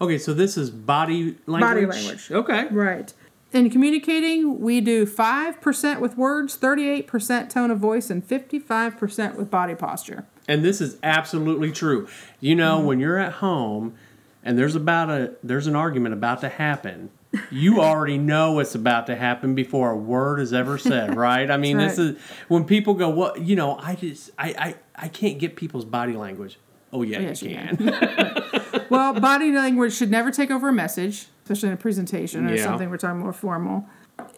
[0.01, 1.61] Okay, so this is body language.
[1.61, 2.31] Body language.
[2.31, 2.69] Okay.
[2.69, 3.13] Right.
[3.53, 9.75] In communicating, we do 5% with words, 38% tone of voice, and 55% with body
[9.75, 10.25] posture.
[10.49, 12.09] And this is absolutely true.
[12.41, 12.87] You know, mm.
[12.87, 13.95] when you're at home
[14.43, 17.11] and there's about a there's an argument about to happen,
[17.51, 21.51] you already know what's about to happen before a word is ever said, right?
[21.51, 25.09] I mean, this is when people go, "Well, you know, I just I I, I
[25.09, 26.59] can't get people's body language."
[26.93, 28.45] Oh yeah, oh, Yes, you you can.
[28.91, 32.65] Well, body language should never take over a message, especially in a presentation or Yeah.
[32.65, 33.87] something we're talking more formal.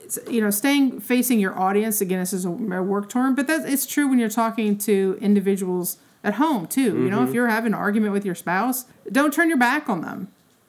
[0.05, 2.19] It's, you know, staying facing your audience again.
[2.21, 5.99] This is a, a work term, but that it's true when you're talking to individuals
[6.23, 6.83] at home too.
[6.83, 7.09] You Mm-hmm.
[7.11, 10.29] know, if you're having an argument with your spouse, don't turn your back on them.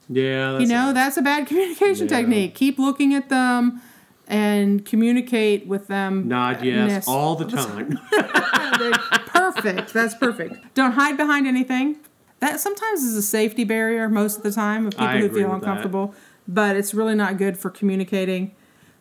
[0.10, 2.18] yeah, that's you know, that's a bad communication Yeah.
[2.18, 2.56] technique.
[2.56, 3.82] Keep looking at them
[4.28, 6.28] and communicate with them.
[6.30, 8.00] nod yes all the time.
[9.28, 9.94] perfect.
[9.94, 10.74] That's perfect.
[10.74, 11.98] Don't hide behind anything.
[12.40, 15.34] That sometimes is a safety barrier most of the time of people I who feel
[15.34, 15.54] with that.
[15.56, 16.16] uncomfortable,
[16.48, 18.56] but it's really not good for communicating.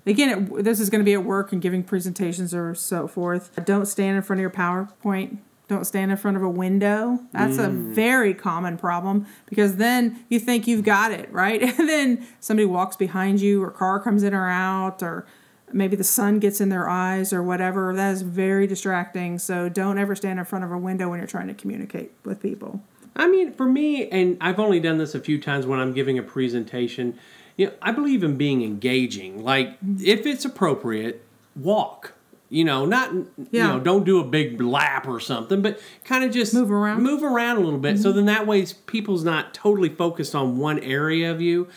[0.07, 3.51] Again, it, this is going to be at work and giving presentations or so forth.
[3.65, 5.39] Don't stand in front of your PowerPoint.
[5.69, 7.21] Don't stand in front of a window.
[7.33, 7.93] That's a Mm.
[7.93, 11.63] very common problem because then you think you've got it, right?
[11.79, 15.27] And then somebody walks behind you or car comes in or out or
[15.73, 17.95] maybe the sun gets in their eyes or whatever.
[17.95, 19.39] That is very distracting.
[19.39, 22.41] So don't ever stand in front of a window when you're trying to communicate with
[22.43, 22.83] people.
[23.15, 26.19] I mean, for me, and I've only done this a few times when I'm giving
[26.19, 27.17] a presentation.
[27.61, 29.45] You know, I believe in being engaging.
[29.45, 31.23] Like, if it's appropriate,
[31.55, 32.15] walk.
[32.49, 36.33] You know, not you know, don't do a big lap or something, but kind of
[36.33, 36.97] just Move around.
[36.97, 37.07] Mm-hmm.
[37.07, 37.99] move around a little bit.
[37.99, 41.69] So then that way, people's not totally focused on one area of you.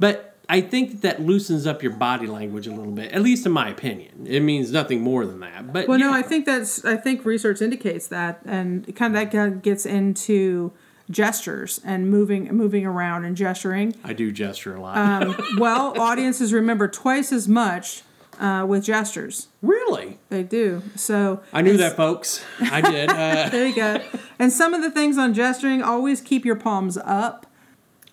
[0.00, 3.46] But I think that that loosens up your body language a little bit, at least
[3.46, 4.26] in my opinion.
[4.26, 5.72] It means nothing more than that.
[5.72, 6.12] But Well, no.
[6.12, 9.86] I think that's I think research indicates that, and kind of that kind of gets
[9.86, 10.72] into
[11.10, 13.94] gestures and moving moving around and gesturing.
[14.04, 14.96] I do gesture a lot.
[14.96, 18.02] Um, well, audiences remember twice as much
[18.38, 19.48] uh, with gestures.
[19.62, 20.18] really?
[20.28, 20.82] They do.
[20.96, 22.44] So I knew that, folks.
[22.60, 23.08] I did.
[23.18, 24.00] Uh, there you go.
[24.38, 27.46] And some of the things on gesturing, always keep your palms up.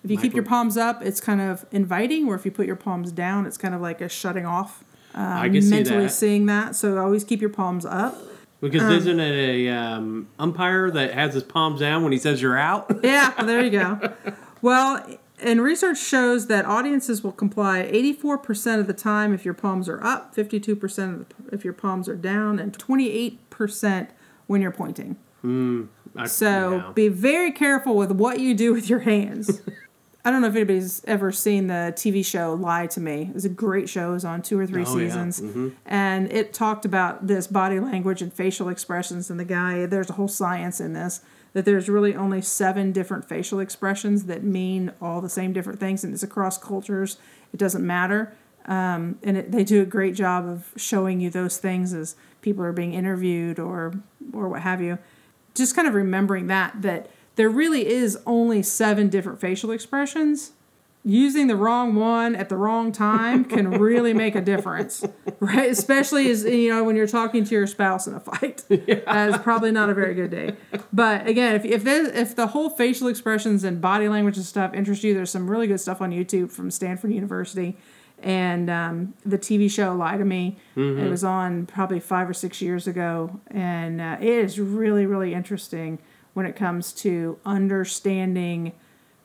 [0.02, 2.76] If you keep your palms up, it's kind of inviting, or if you put your
[2.76, 4.82] palms down, it's kind of like a shutting off.
[5.14, 6.10] I can see mentally that.
[6.10, 6.74] seeing that.
[6.76, 8.16] So always keep your palms up.
[8.70, 12.40] Because Um, isn't it a um, umpire that has his palms down when he says
[12.42, 12.90] you're out?
[13.02, 14.12] Yeah, well, there you go.
[14.62, 15.04] Well,
[15.40, 20.02] and research shows that audiences will comply 84% of the time if your palms are
[20.02, 24.08] up, 52% of the, if your palms are down, and 28%
[24.46, 25.16] when you're pointing.
[26.16, 26.92] I- So yeah.
[26.94, 29.60] be very careful with what you do with your hands.
[30.26, 33.22] I don't know if anybody's ever seen the TV show Lie to Me.
[33.28, 34.10] It was a great show.
[34.10, 35.06] It was on two or three Oh, yeah.
[35.06, 35.40] seasons.
[35.86, 39.30] And it talked about this body language and facial expressions.
[39.30, 41.20] And the guy, there's a whole science in this,
[41.52, 46.02] that there's really only seven different facial expressions that mean all the same different things.
[46.02, 47.18] And it's across cultures,
[47.52, 48.34] it doesn't matter.
[48.66, 52.64] Um, and it, they do a great job of showing you those things as people
[52.64, 53.94] are being interviewed or
[54.32, 54.98] or what have you
[55.54, 60.52] just kind of remembering that that there really is only seven different facial expressions.
[61.04, 65.04] Using the wrong one at the wrong time can really make a difference
[65.38, 65.70] right?
[65.70, 68.64] Especially as you know when you're talking to your spouse in a fight.
[68.88, 69.00] Yeah.
[69.06, 70.56] that is probably not a very good day.
[70.92, 75.04] But again if, if, if the whole facial expressions and body language and stuff interest
[75.04, 77.76] you there's some really good stuff on youtube from stanford university
[78.22, 80.56] and um, the TV show Lie to Me.
[80.74, 85.34] It was on probably five or six years ago, and uh, it is really, really
[85.34, 85.98] interesting
[86.36, 88.72] when it comes to understanding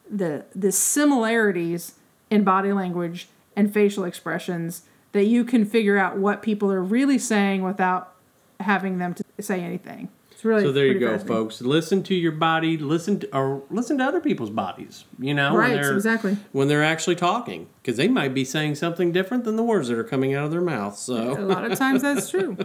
[0.09, 1.95] the the similarities
[2.29, 7.17] in body language and facial expressions that you can figure out what people are really
[7.17, 8.13] saying without
[8.61, 10.07] having them to say anything.
[10.31, 11.59] It's really So there you go, folks.
[11.59, 12.77] Listen to your body.
[12.77, 15.03] Listen to or listen to other people's bodies.
[15.19, 16.37] You know, Right, when exactly.
[16.53, 19.97] when they're actually talking, because they might be saying something different than the words that
[19.97, 20.97] are coming out of their mouth.
[21.09, 22.55] A lot of times that's true.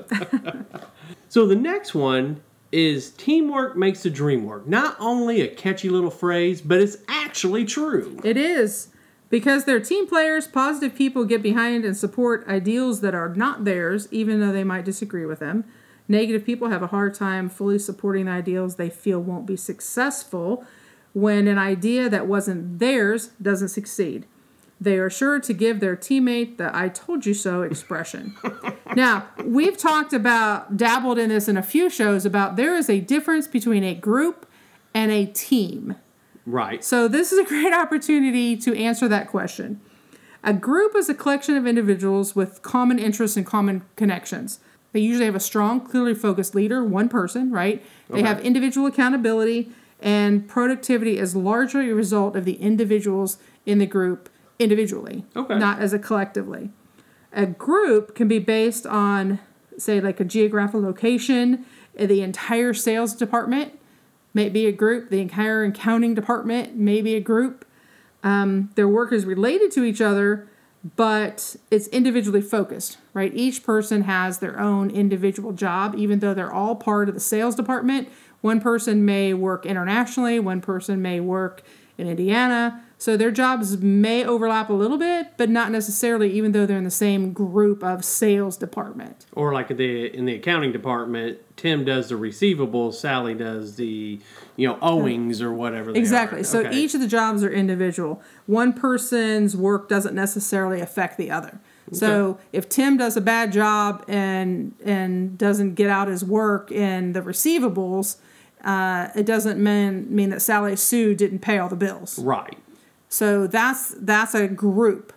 [1.29, 4.66] so the next one is teamwork makes the dream work.
[4.66, 8.20] Not only a catchy little phrase, but it's actually true.
[8.24, 8.88] It is.
[9.29, 14.09] Because they're team players, positive people get behind and support ideals that are not theirs,
[14.11, 15.64] even though they might disagree with them.
[16.09, 20.64] Negative people have a hard time fully supporting the ideals they feel won't be successful
[21.12, 24.26] when an idea that wasn't theirs doesn't succeed.
[24.81, 28.35] They are sure to give their teammate the I told you so expression.
[28.95, 33.01] now, we've talked about, dabbled in this in a few shows about there is a
[33.01, 34.47] difference between a group
[34.93, 35.97] and a team.
[36.45, 36.85] Right.
[36.85, 39.81] So, this is a great opportunity to answer that question.
[40.45, 44.61] A group is a collection of individuals with common interests and common connections.
[44.93, 47.83] They usually have a strong, clearly focused leader, one person, right?
[48.09, 48.29] They Okay.
[48.29, 54.29] have individual accountability, and productivity is largely a result of the individuals in the group
[54.59, 55.59] individually, Okay.
[55.59, 56.71] not as a collectively.
[57.33, 59.38] A group can be based on,
[59.77, 61.64] say, like a geographical location,
[61.95, 63.79] the entire sales department
[64.35, 67.64] may be a group, the entire accounting department may be a group.
[68.23, 70.49] Um, their work is related to each other,
[70.97, 73.33] but it's individually focused, right?
[73.35, 77.55] Each person has their own individual job, even though they're all part of the sales
[77.55, 78.09] department.
[78.40, 81.62] One person may work internationally, one person may work
[81.99, 82.83] in Indiana.
[82.99, 86.85] So their jobs may overlap a little bit, but not necessarily, even though they're in
[86.85, 89.27] the same group of sales department.
[89.33, 94.19] Or like the in the accounting department, Tim does the receivables, Sally does the
[94.57, 95.93] you know owings or whatever.
[95.93, 96.41] They Exactly.
[96.41, 96.45] Are.
[96.45, 96.75] So Okay.
[96.75, 98.23] each of the jobs are individual.
[98.47, 101.61] One person's work doesn't necessarily affect the other.
[101.93, 107.13] So if Tim does a bad job and and doesn't get out his work in
[107.13, 108.17] the receivables,
[108.65, 112.19] uh, it doesn't mean mean that Sally Sue didn't pay all the bills.
[112.19, 112.57] right.
[113.09, 115.12] So that's that's a group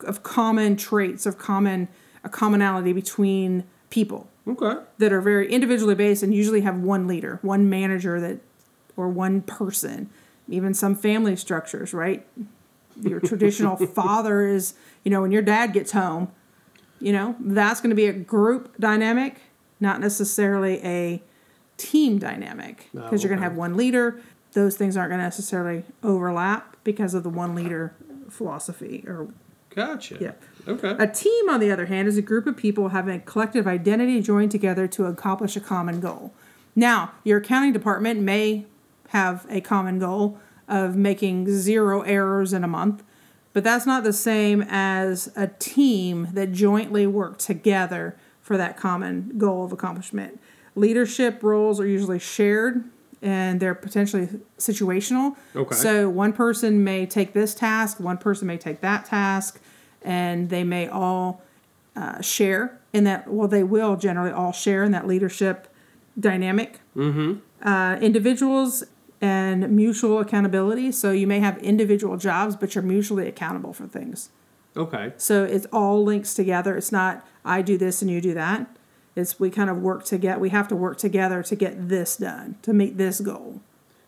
[0.00, 1.88] of common traits of common
[2.24, 4.80] a commonality between people Okay.
[4.98, 8.40] that are very individually based and usually have one leader, one manager that
[8.96, 10.10] or one person.
[10.48, 12.26] Even some family structures, right?
[13.02, 14.74] Your traditional father is,
[15.04, 16.32] you know, when your dad gets home,
[16.98, 19.40] you know, that's going to be a group dynamic,
[19.78, 21.22] not necessarily a
[21.76, 24.20] team dynamic because Oh, you're going to have one leader.
[24.52, 27.94] Those things aren't going to necessarily overlap because of the one leader
[28.30, 29.28] philosophy or
[29.68, 30.16] Gotcha.
[30.18, 30.32] Yeah.
[30.66, 30.96] Okay.
[30.98, 34.22] a team, on the other hand, is a group of people having a collective identity
[34.22, 36.32] joined together to accomplish a common goal.
[36.74, 38.64] Now, your accounting department may
[39.10, 43.02] have a common goal of making zero errors in a month,
[43.52, 49.34] but that's not the same as a team that jointly work together for that common
[49.36, 50.40] goal of accomplishment.
[50.74, 52.84] Leadership roles are usually shared
[53.22, 54.28] and they're potentially
[54.58, 55.36] situational.
[55.54, 55.74] Okay.
[55.74, 59.60] So one person may take this task, one person may take that task,
[60.02, 61.42] and they may all
[61.96, 63.28] uh, share in that.
[63.28, 65.68] Well, they will generally all share in that leadership
[66.18, 66.80] dynamic.
[66.96, 67.38] Mm-hmm.
[67.66, 68.84] Uh, individuals
[69.20, 70.92] and mutual accountability.
[70.92, 74.30] So you may have individual jobs, but you're mutually accountable for things.
[74.76, 75.12] okay.
[75.16, 76.76] So it's all links together.
[76.76, 78.68] It's not I do this and you do that.
[79.18, 80.38] It's we kind of work together.
[80.38, 83.60] We have to work together to get this done to meet this goal.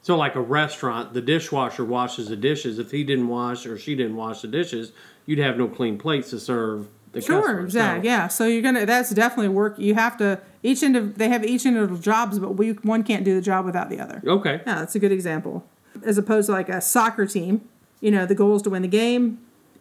[0.03, 2.79] So like a restaurant, the dishwasher washes the dishes.
[2.79, 4.93] If he didn't wash or she didn't wash the dishes,
[5.27, 7.61] you'd have no clean plates to serve the Sure, customer.
[7.65, 8.01] exactly.
[8.09, 8.29] So- Yeah.
[8.29, 8.87] So you're gonna.
[8.87, 9.79] That's definitely work.
[9.79, 10.41] You have to.
[10.63, 13.65] Each end of they have each individual jobs, but we one can't do the job
[13.67, 14.23] without the other.
[14.27, 14.61] Okay.
[14.67, 15.65] Yeah, that's a good example.
[16.05, 17.63] As opposed to like a soccer team,
[18.01, 19.39] you know, the goal is to win the game,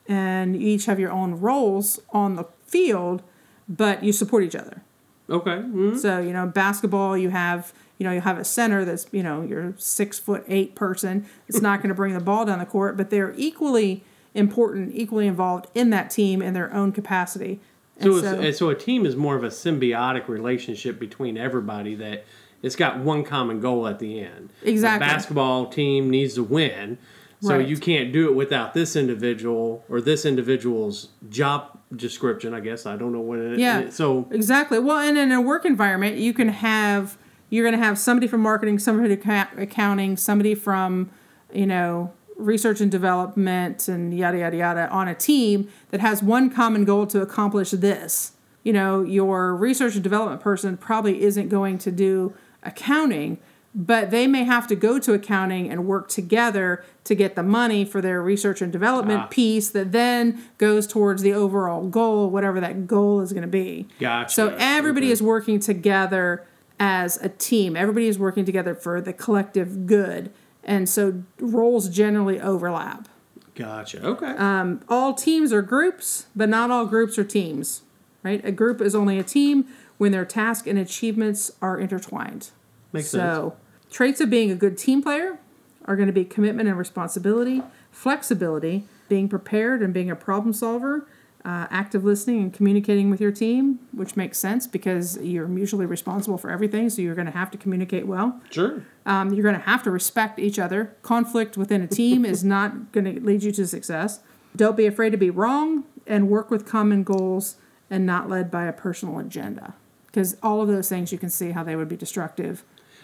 [0.07, 3.21] and you each have your own roles on the field,
[3.69, 4.81] but you support each other.
[5.29, 5.57] Okay.
[5.57, 5.97] Mhm.
[5.97, 9.41] So you know, basketball, you have you know you have a center that's you know
[9.41, 11.25] your six foot eight person.
[11.47, 15.27] It's not going to bring the ball down the court, but they're equally important, equally
[15.27, 17.59] involved in that team in their own capacity.
[18.01, 22.23] So, it's, so a team is more of a symbiotic relationship between everybody that
[22.61, 24.51] it's got one common goal at the end.
[24.63, 25.05] Exactly.
[25.05, 26.97] The basketball team needs to win.
[27.41, 27.67] So Right.
[27.67, 32.85] you can't do it without this individual or this individual's job description, I guess.
[32.85, 33.90] I don't know what it Yeah.
[33.90, 34.79] So Exactly.
[34.79, 37.17] Well, and in a work environment, you can have
[37.50, 41.10] you're going to have somebody from marketing, somebody from accounting, somebody from
[41.52, 46.50] you know research and development, and yada yada yada on a team that has one
[46.50, 48.33] common goal to accomplish this.
[48.63, 53.40] You know, your research and development person probably isn't going to do accounting,
[53.75, 57.85] but they may have to go to accounting and work together to get the money
[57.85, 59.27] for their research and development Ah.
[59.29, 63.87] piece that then goes towards the overall goal, whatever that goal is going to be.
[63.99, 64.33] Gotcha.
[64.33, 65.13] So everybody Okay.
[65.13, 66.43] is working together
[66.79, 67.75] as a team.
[67.75, 70.31] Everybody is working together for the collective good.
[70.63, 73.07] And so roles generally overlap.
[73.55, 74.03] Gotcha.
[74.05, 74.33] Okay.
[74.37, 77.81] Um, all teams are groups, but not all groups are teams,
[78.23, 78.41] right?
[78.45, 79.65] A group is only a team
[79.97, 82.51] when their task and achievements are intertwined.
[82.92, 83.21] Makes sense.
[83.21, 83.58] so,
[83.92, 85.37] traits of being a good team player
[85.85, 91.08] are going to be commitment and responsibility, flexibility, being prepared and being a problem solver,
[91.46, 96.37] uh, active listening and communicating with your team, which makes sense because you're mutually responsible
[96.37, 98.40] for everything, so you're going to have to communicate well.
[98.50, 98.83] Sure.
[99.06, 100.96] Um, you're going to have to respect each other.
[101.02, 104.19] Conflict within a team is not going to lead you to success.
[104.56, 107.56] Don't be afraid to be wrong and work with common goals
[107.90, 109.75] and not led by a personal agenda.
[110.08, 112.63] Because all of those things you can see how they would be destructive.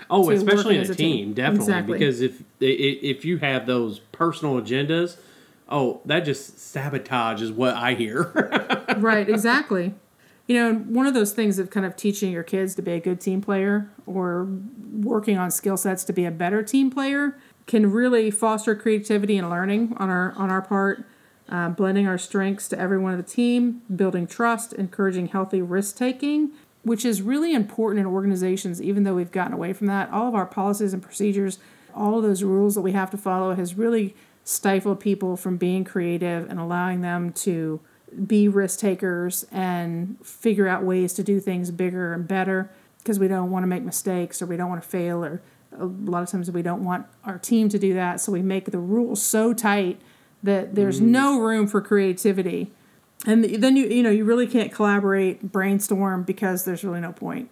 [0.10, 1.18] Oh, especially in as a a team.
[1.18, 1.64] team, definitely.
[1.64, 2.00] Exactly.
[2.00, 5.18] Because if if you have those personal agendas,
[5.70, 8.32] oh, that just sabotages what I hear.
[8.98, 9.94] right, exactly.
[10.48, 13.00] You know, one of those things of kind of teaching your kids to be a
[13.00, 14.48] good team player or
[14.94, 17.36] working on skill sets to be a better team player
[17.66, 21.06] can really foster creativity and learning on our on our part.
[21.48, 26.50] Uh, blending our strengths to everyone of the team, building trust, encouraging healthy risk taking,
[26.86, 30.10] which is really important in organizations, even though we've gotten away from that.
[30.12, 31.58] All of our policies and procedures,
[31.96, 35.84] all of those rules that we have to follow has really stifled people from being
[35.84, 37.82] creative and allowing them to
[38.28, 42.70] be risk takers and figure out ways to do things bigger and better
[43.00, 45.42] because we don't want to make mistakes or we don't want to fail or
[45.78, 48.22] a lot of times we don't want our team to do that.
[48.22, 50.00] So we make the rules so tight
[50.44, 51.12] that there's mm-hmm.
[51.12, 52.72] no room for creativity
[53.26, 57.50] and then you you know you really can't collaborate brainstorm because there's really no point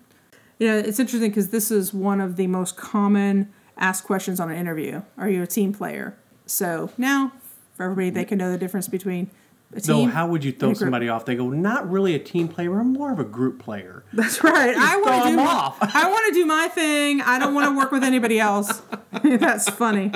[0.59, 4.51] you know it's interesting because this is one of the most common asked questions on
[4.51, 7.31] an interview are you a team player so now
[7.75, 9.29] for everybody they can know the difference between
[9.75, 10.85] a team so how would you throw and a group.
[10.85, 11.25] somebody off?
[11.25, 12.79] They go, not really a team player.
[12.79, 14.03] I'm more of a group player.
[14.13, 14.75] That's right.
[14.75, 15.73] I want to do my.
[15.81, 17.21] I want to do my thing.
[17.21, 18.81] I don't want to work with anybody else.
[19.23, 20.11] That's funny.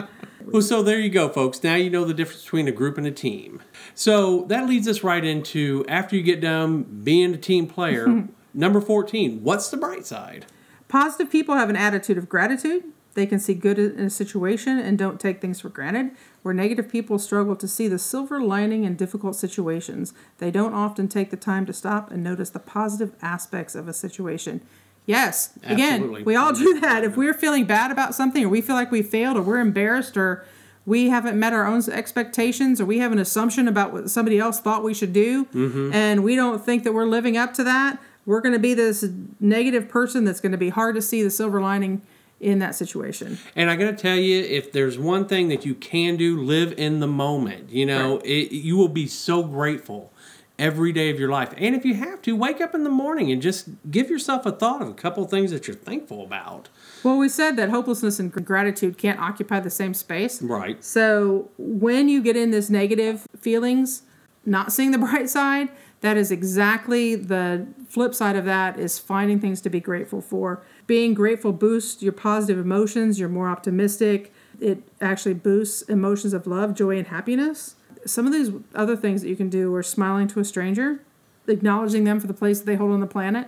[0.51, 1.63] Well, so there you go, folks.
[1.63, 3.61] Now you know the difference between a group and a team.
[3.93, 8.79] So that leads us right into after you get done being a team player, number
[8.79, 10.45] 14, what's the bright side?
[10.87, 12.83] Positive people have an attitude of gratitude.
[13.13, 16.11] They can see good in a situation and don't take things for granted.
[16.43, 21.07] Where negative people struggle to see the silver lining in difficult situations, they don't often
[21.07, 24.61] take the time to stop and notice the positive aspects of a situation.
[25.08, 27.03] Yes, again, we all do that.
[27.05, 30.18] If we're feeling bad about something, or we feel like we failed, or we're embarrassed,
[30.18, 30.45] or
[30.86, 34.60] we haven't met our own expectations, or we have an assumption about what somebody else
[34.60, 35.93] thought we should do, mm-hmm.
[35.93, 39.05] and we don't think that we're living up to that, we're going to be this
[39.39, 42.01] negative person that's going to be hard to see the silver lining
[42.39, 43.38] in that situation.
[43.55, 46.74] And I got to tell you, if there's one thing that you can do, live
[46.78, 47.70] in the moment.
[47.72, 50.12] You know, it, you will be so grateful
[50.60, 51.53] every day of your life.
[51.58, 54.51] And if you have to, wake up in the morning and just give yourself a
[54.51, 56.70] thought of a couple of things that you're thankful about.
[57.03, 60.41] Well, we said that hopelessness and gratitude can't occupy the same space.
[60.41, 60.84] Right.
[60.84, 64.03] So when you get in this negative feelings,
[64.45, 65.70] not seeing the bright side,
[66.01, 70.64] that is exactly the flip side of that is finding things to be grateful for.
[70.86, 74.32] Being grateful boosts your positive emotions, you're more optimistic.
[74.60, 77.76] It actually boosts emotions of love, joy, and happiness.
[78.05, 81.01] Some of these other things that you can do are smiling to a stranger,
[81.47, 83.47] acknowledging them for the place that they hold on the planet,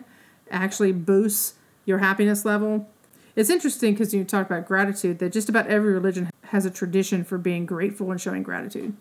[0.49, 2.87] actually boosts your happiness level.
[3.35, 7.23] It's interesting because you talk about gratitude that just about every religion has a tradition
[7.23, 8.95] for being grateful and showing gratitude,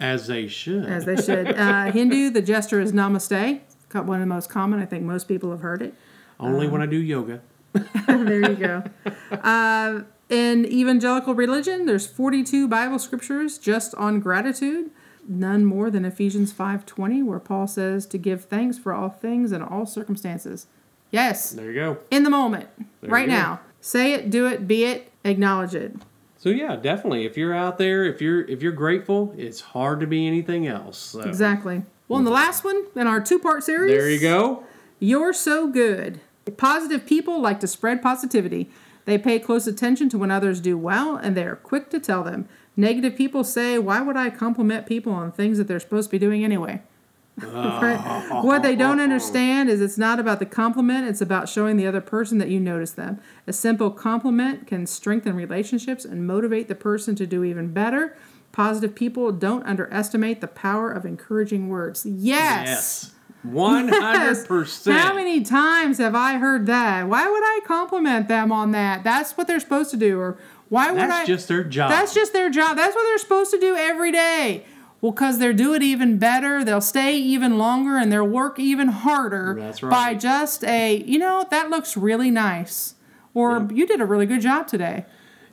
[0.00, 0.84] As they should.
[0.86, 1.48] as they should.
[1.58, 3.60] uh, Hindu, the gesture is namaste.
[3.92, 4.80] One of the most common.
[4.80, 5.94] I think most people have heard it.
[6.40, 7.42] Only when I do yoga.
[8.06, 8.82] there you go.
[9.32, 10.02] Uh,
[10.32, 14.90] in evangelical religion, there's 42 Bible scriptures just on gratitude.
[15.28, 19.62] None more than Ephesians 5:20, where Paul says to give thanks for all things in
[19.62, 20.66] all circumstances.
[21.10, 21.98] Yes, There you go.
[22.10, 22.68] in the moment,
[23.02, 23.60] right now.
[23.80, 25.94] Say it, do it, be it, acknowledge it.
[26.38, 27.24] So yeah, definitely.
[27.24, 30.98] If you're out there, if you're if you're grateful, it's hard to be anything else.
[30.98, 31.82] So, Exactly.
[32.08, 34.64] Well, in the last one in our two-part series, There you go.
[34.98, 36.20] You're so good.
[36.56, 38.70] Positive people like to spread positivity.
[39.04, 42.22] They pay close attention to when others do well and they are quick to tell
[42.22, 42.48] them.
[42.76, 46.18] Negative people say, Why would I compliment people on things that they're supposed to be
[46.18, 46.82] doing anyway?
[47.42, 47.96] Right?
[48.44, 52.00] What they don't understand is it's not about the compliment, it's about showing the other
[52.02, 53.20] person that you notice them.
[53.46, 58.16] A simple compliment can strengthen relationships and motivate the person to do even better.
[58.52, 62.04] Positive people don't underestimate the power of encouraging words.
[62.04, 62.66] Yes.
[62.66, 63.14] Yes.
[63.42, 64.96] One hundred percent.
[64.98, 67.08] How many times have I heard that?
[67.08, 69.02] Why would I compliment them on that?
[69.02, 70.20] That's what they're supposed to do.
[70.20, 70.38] Or
[70.68, 71.26] why would That's I?
[71.26, 71.90] just their job.
[71.90, 72.76] That's just their job.
[72.76, 74.64] That's what they're supposed to do every day.
[75.00, 78.86] Well, because they'll do it even better, they'll stay even longer, and they'll work even
[78.86, 79.90] harder That's right.
[79.90, 82.94] by just a, you know, that looks really nice.
[83.34, 85.04] Or you did a really good job today.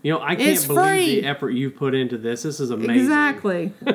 [0.02, 1.22] You know, I can't It's believe free.
[1.22, 2.44] the effort you've put into this.
[2.44, 2.96] This is amazing.
[3.02, 3.74] Exactly.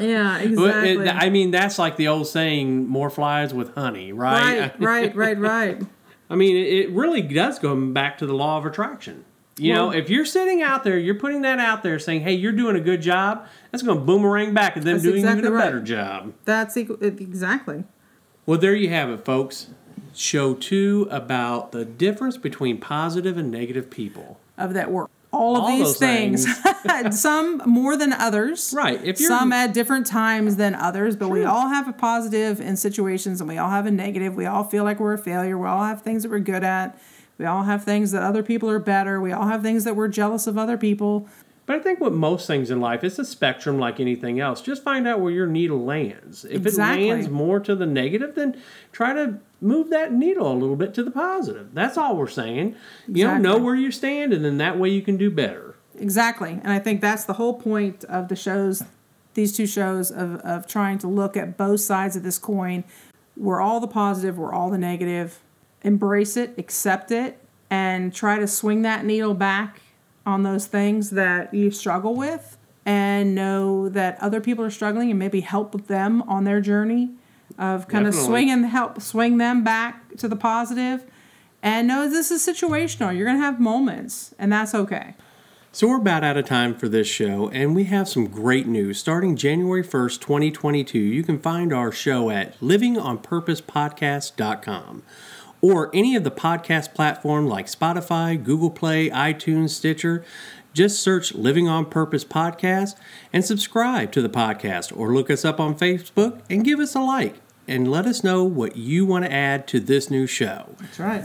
[0.00, 0.92] yeah, exactly.
[1.06, 4.72] it, I mean, that's like the old saying, "More flies with honey," right?
[4.78, 5.82] right, right, right, right.
[6.28, 9.24] I mean, it- it really does go back to the law of attraction.
[9.56, 12.52] You know, if you're sitting out there, you're putting that out there, saying, "Hey, you're
[12.52, 15.54] doing a good job," that's going to boomerang back at them doing exactly even a
[15.54, 15.64] right.
[15.64, 16.32] better job.
[16.46, 17.84] That's equal, exactly.
[18.46, 19.68] Well, there you have it, folks.
[20.14, 24.40] Show two about the difference between positive and negative people.
[24.56, 25.10] of that work.
[25.32, 26.46] All of All these those things,
[27.20, 28.74] some more than others.
[28.76, 32.60] Right, if you're- some at different times than others, but we all have a positive
[32.60, 34.34] in situations and we all have a negative.
[34.34, 35.56] We all feel like we're a failure.
[35.56, 36.98] We all have things that we're good at.
[37.38, 39.20] We all have things that other people are better.
[39.20, 41.26] We all have things that we're jealous of other people.
[41.70, 44.60] But I think with most things in life, it's a spectrum like anything else.
[44.60, 46.44] Just find out where your needle lands.
[46.44, 47.06] If Exactly.
[47.06, 48.60] it lands more to the negative, then
[48.90, 51.72] try to move that needle a little bit to the positive.
[51.72, 52.74] That's all we're saying.
[53.06, 55.76] You know, know where you stand, and then that way you can do better.
[55.96, 56.58] Exactly.
[56.60, 58.82] And I think that's the whole point of the shows,
[59.34, 62.82] these two shows, of, of trying to look at both sides of this coin.
[63.36, 65.38] We're all the positive, we're all the negative.
[65.82, 67.38] Embrace it, accept it,
[67.70, 69.82] and try to swing that needle back
[70.26, 72.56] on those things that you struggle with
[72.86, 77.10] and know that other people are struggling and maybe help them on their journey
[77.58, 78.32] of kind of Definitely.
[78.32, 81.04] swing and help swing them back to the positive
[81.62, 85.14] and know this is situational you're going to have moments and that's okay
[85.72, 88.98] So we're about out of time for this show, and we have some great news.
[88.98, 95.02] Starting January 1st, 2022, you can find our show at livingonpurposepodcast.com
[95.60, 100.24] or any of the podcast platform like Spotify, Google Play, iTunes, Stitcher.
[100.72, 102.96] Just search Living on Purpose Podcast
[103.32, 107.00] and subscribe to the podcast or look us up on Facebook and give us a
[107.00, 107.36] like
[107.66, 110.74] and let us know what you want to add to this new show.
[110.80, 111.24] that's right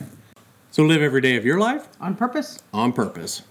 [0.71, 3.43] So live every day of your life on purpose on purpose.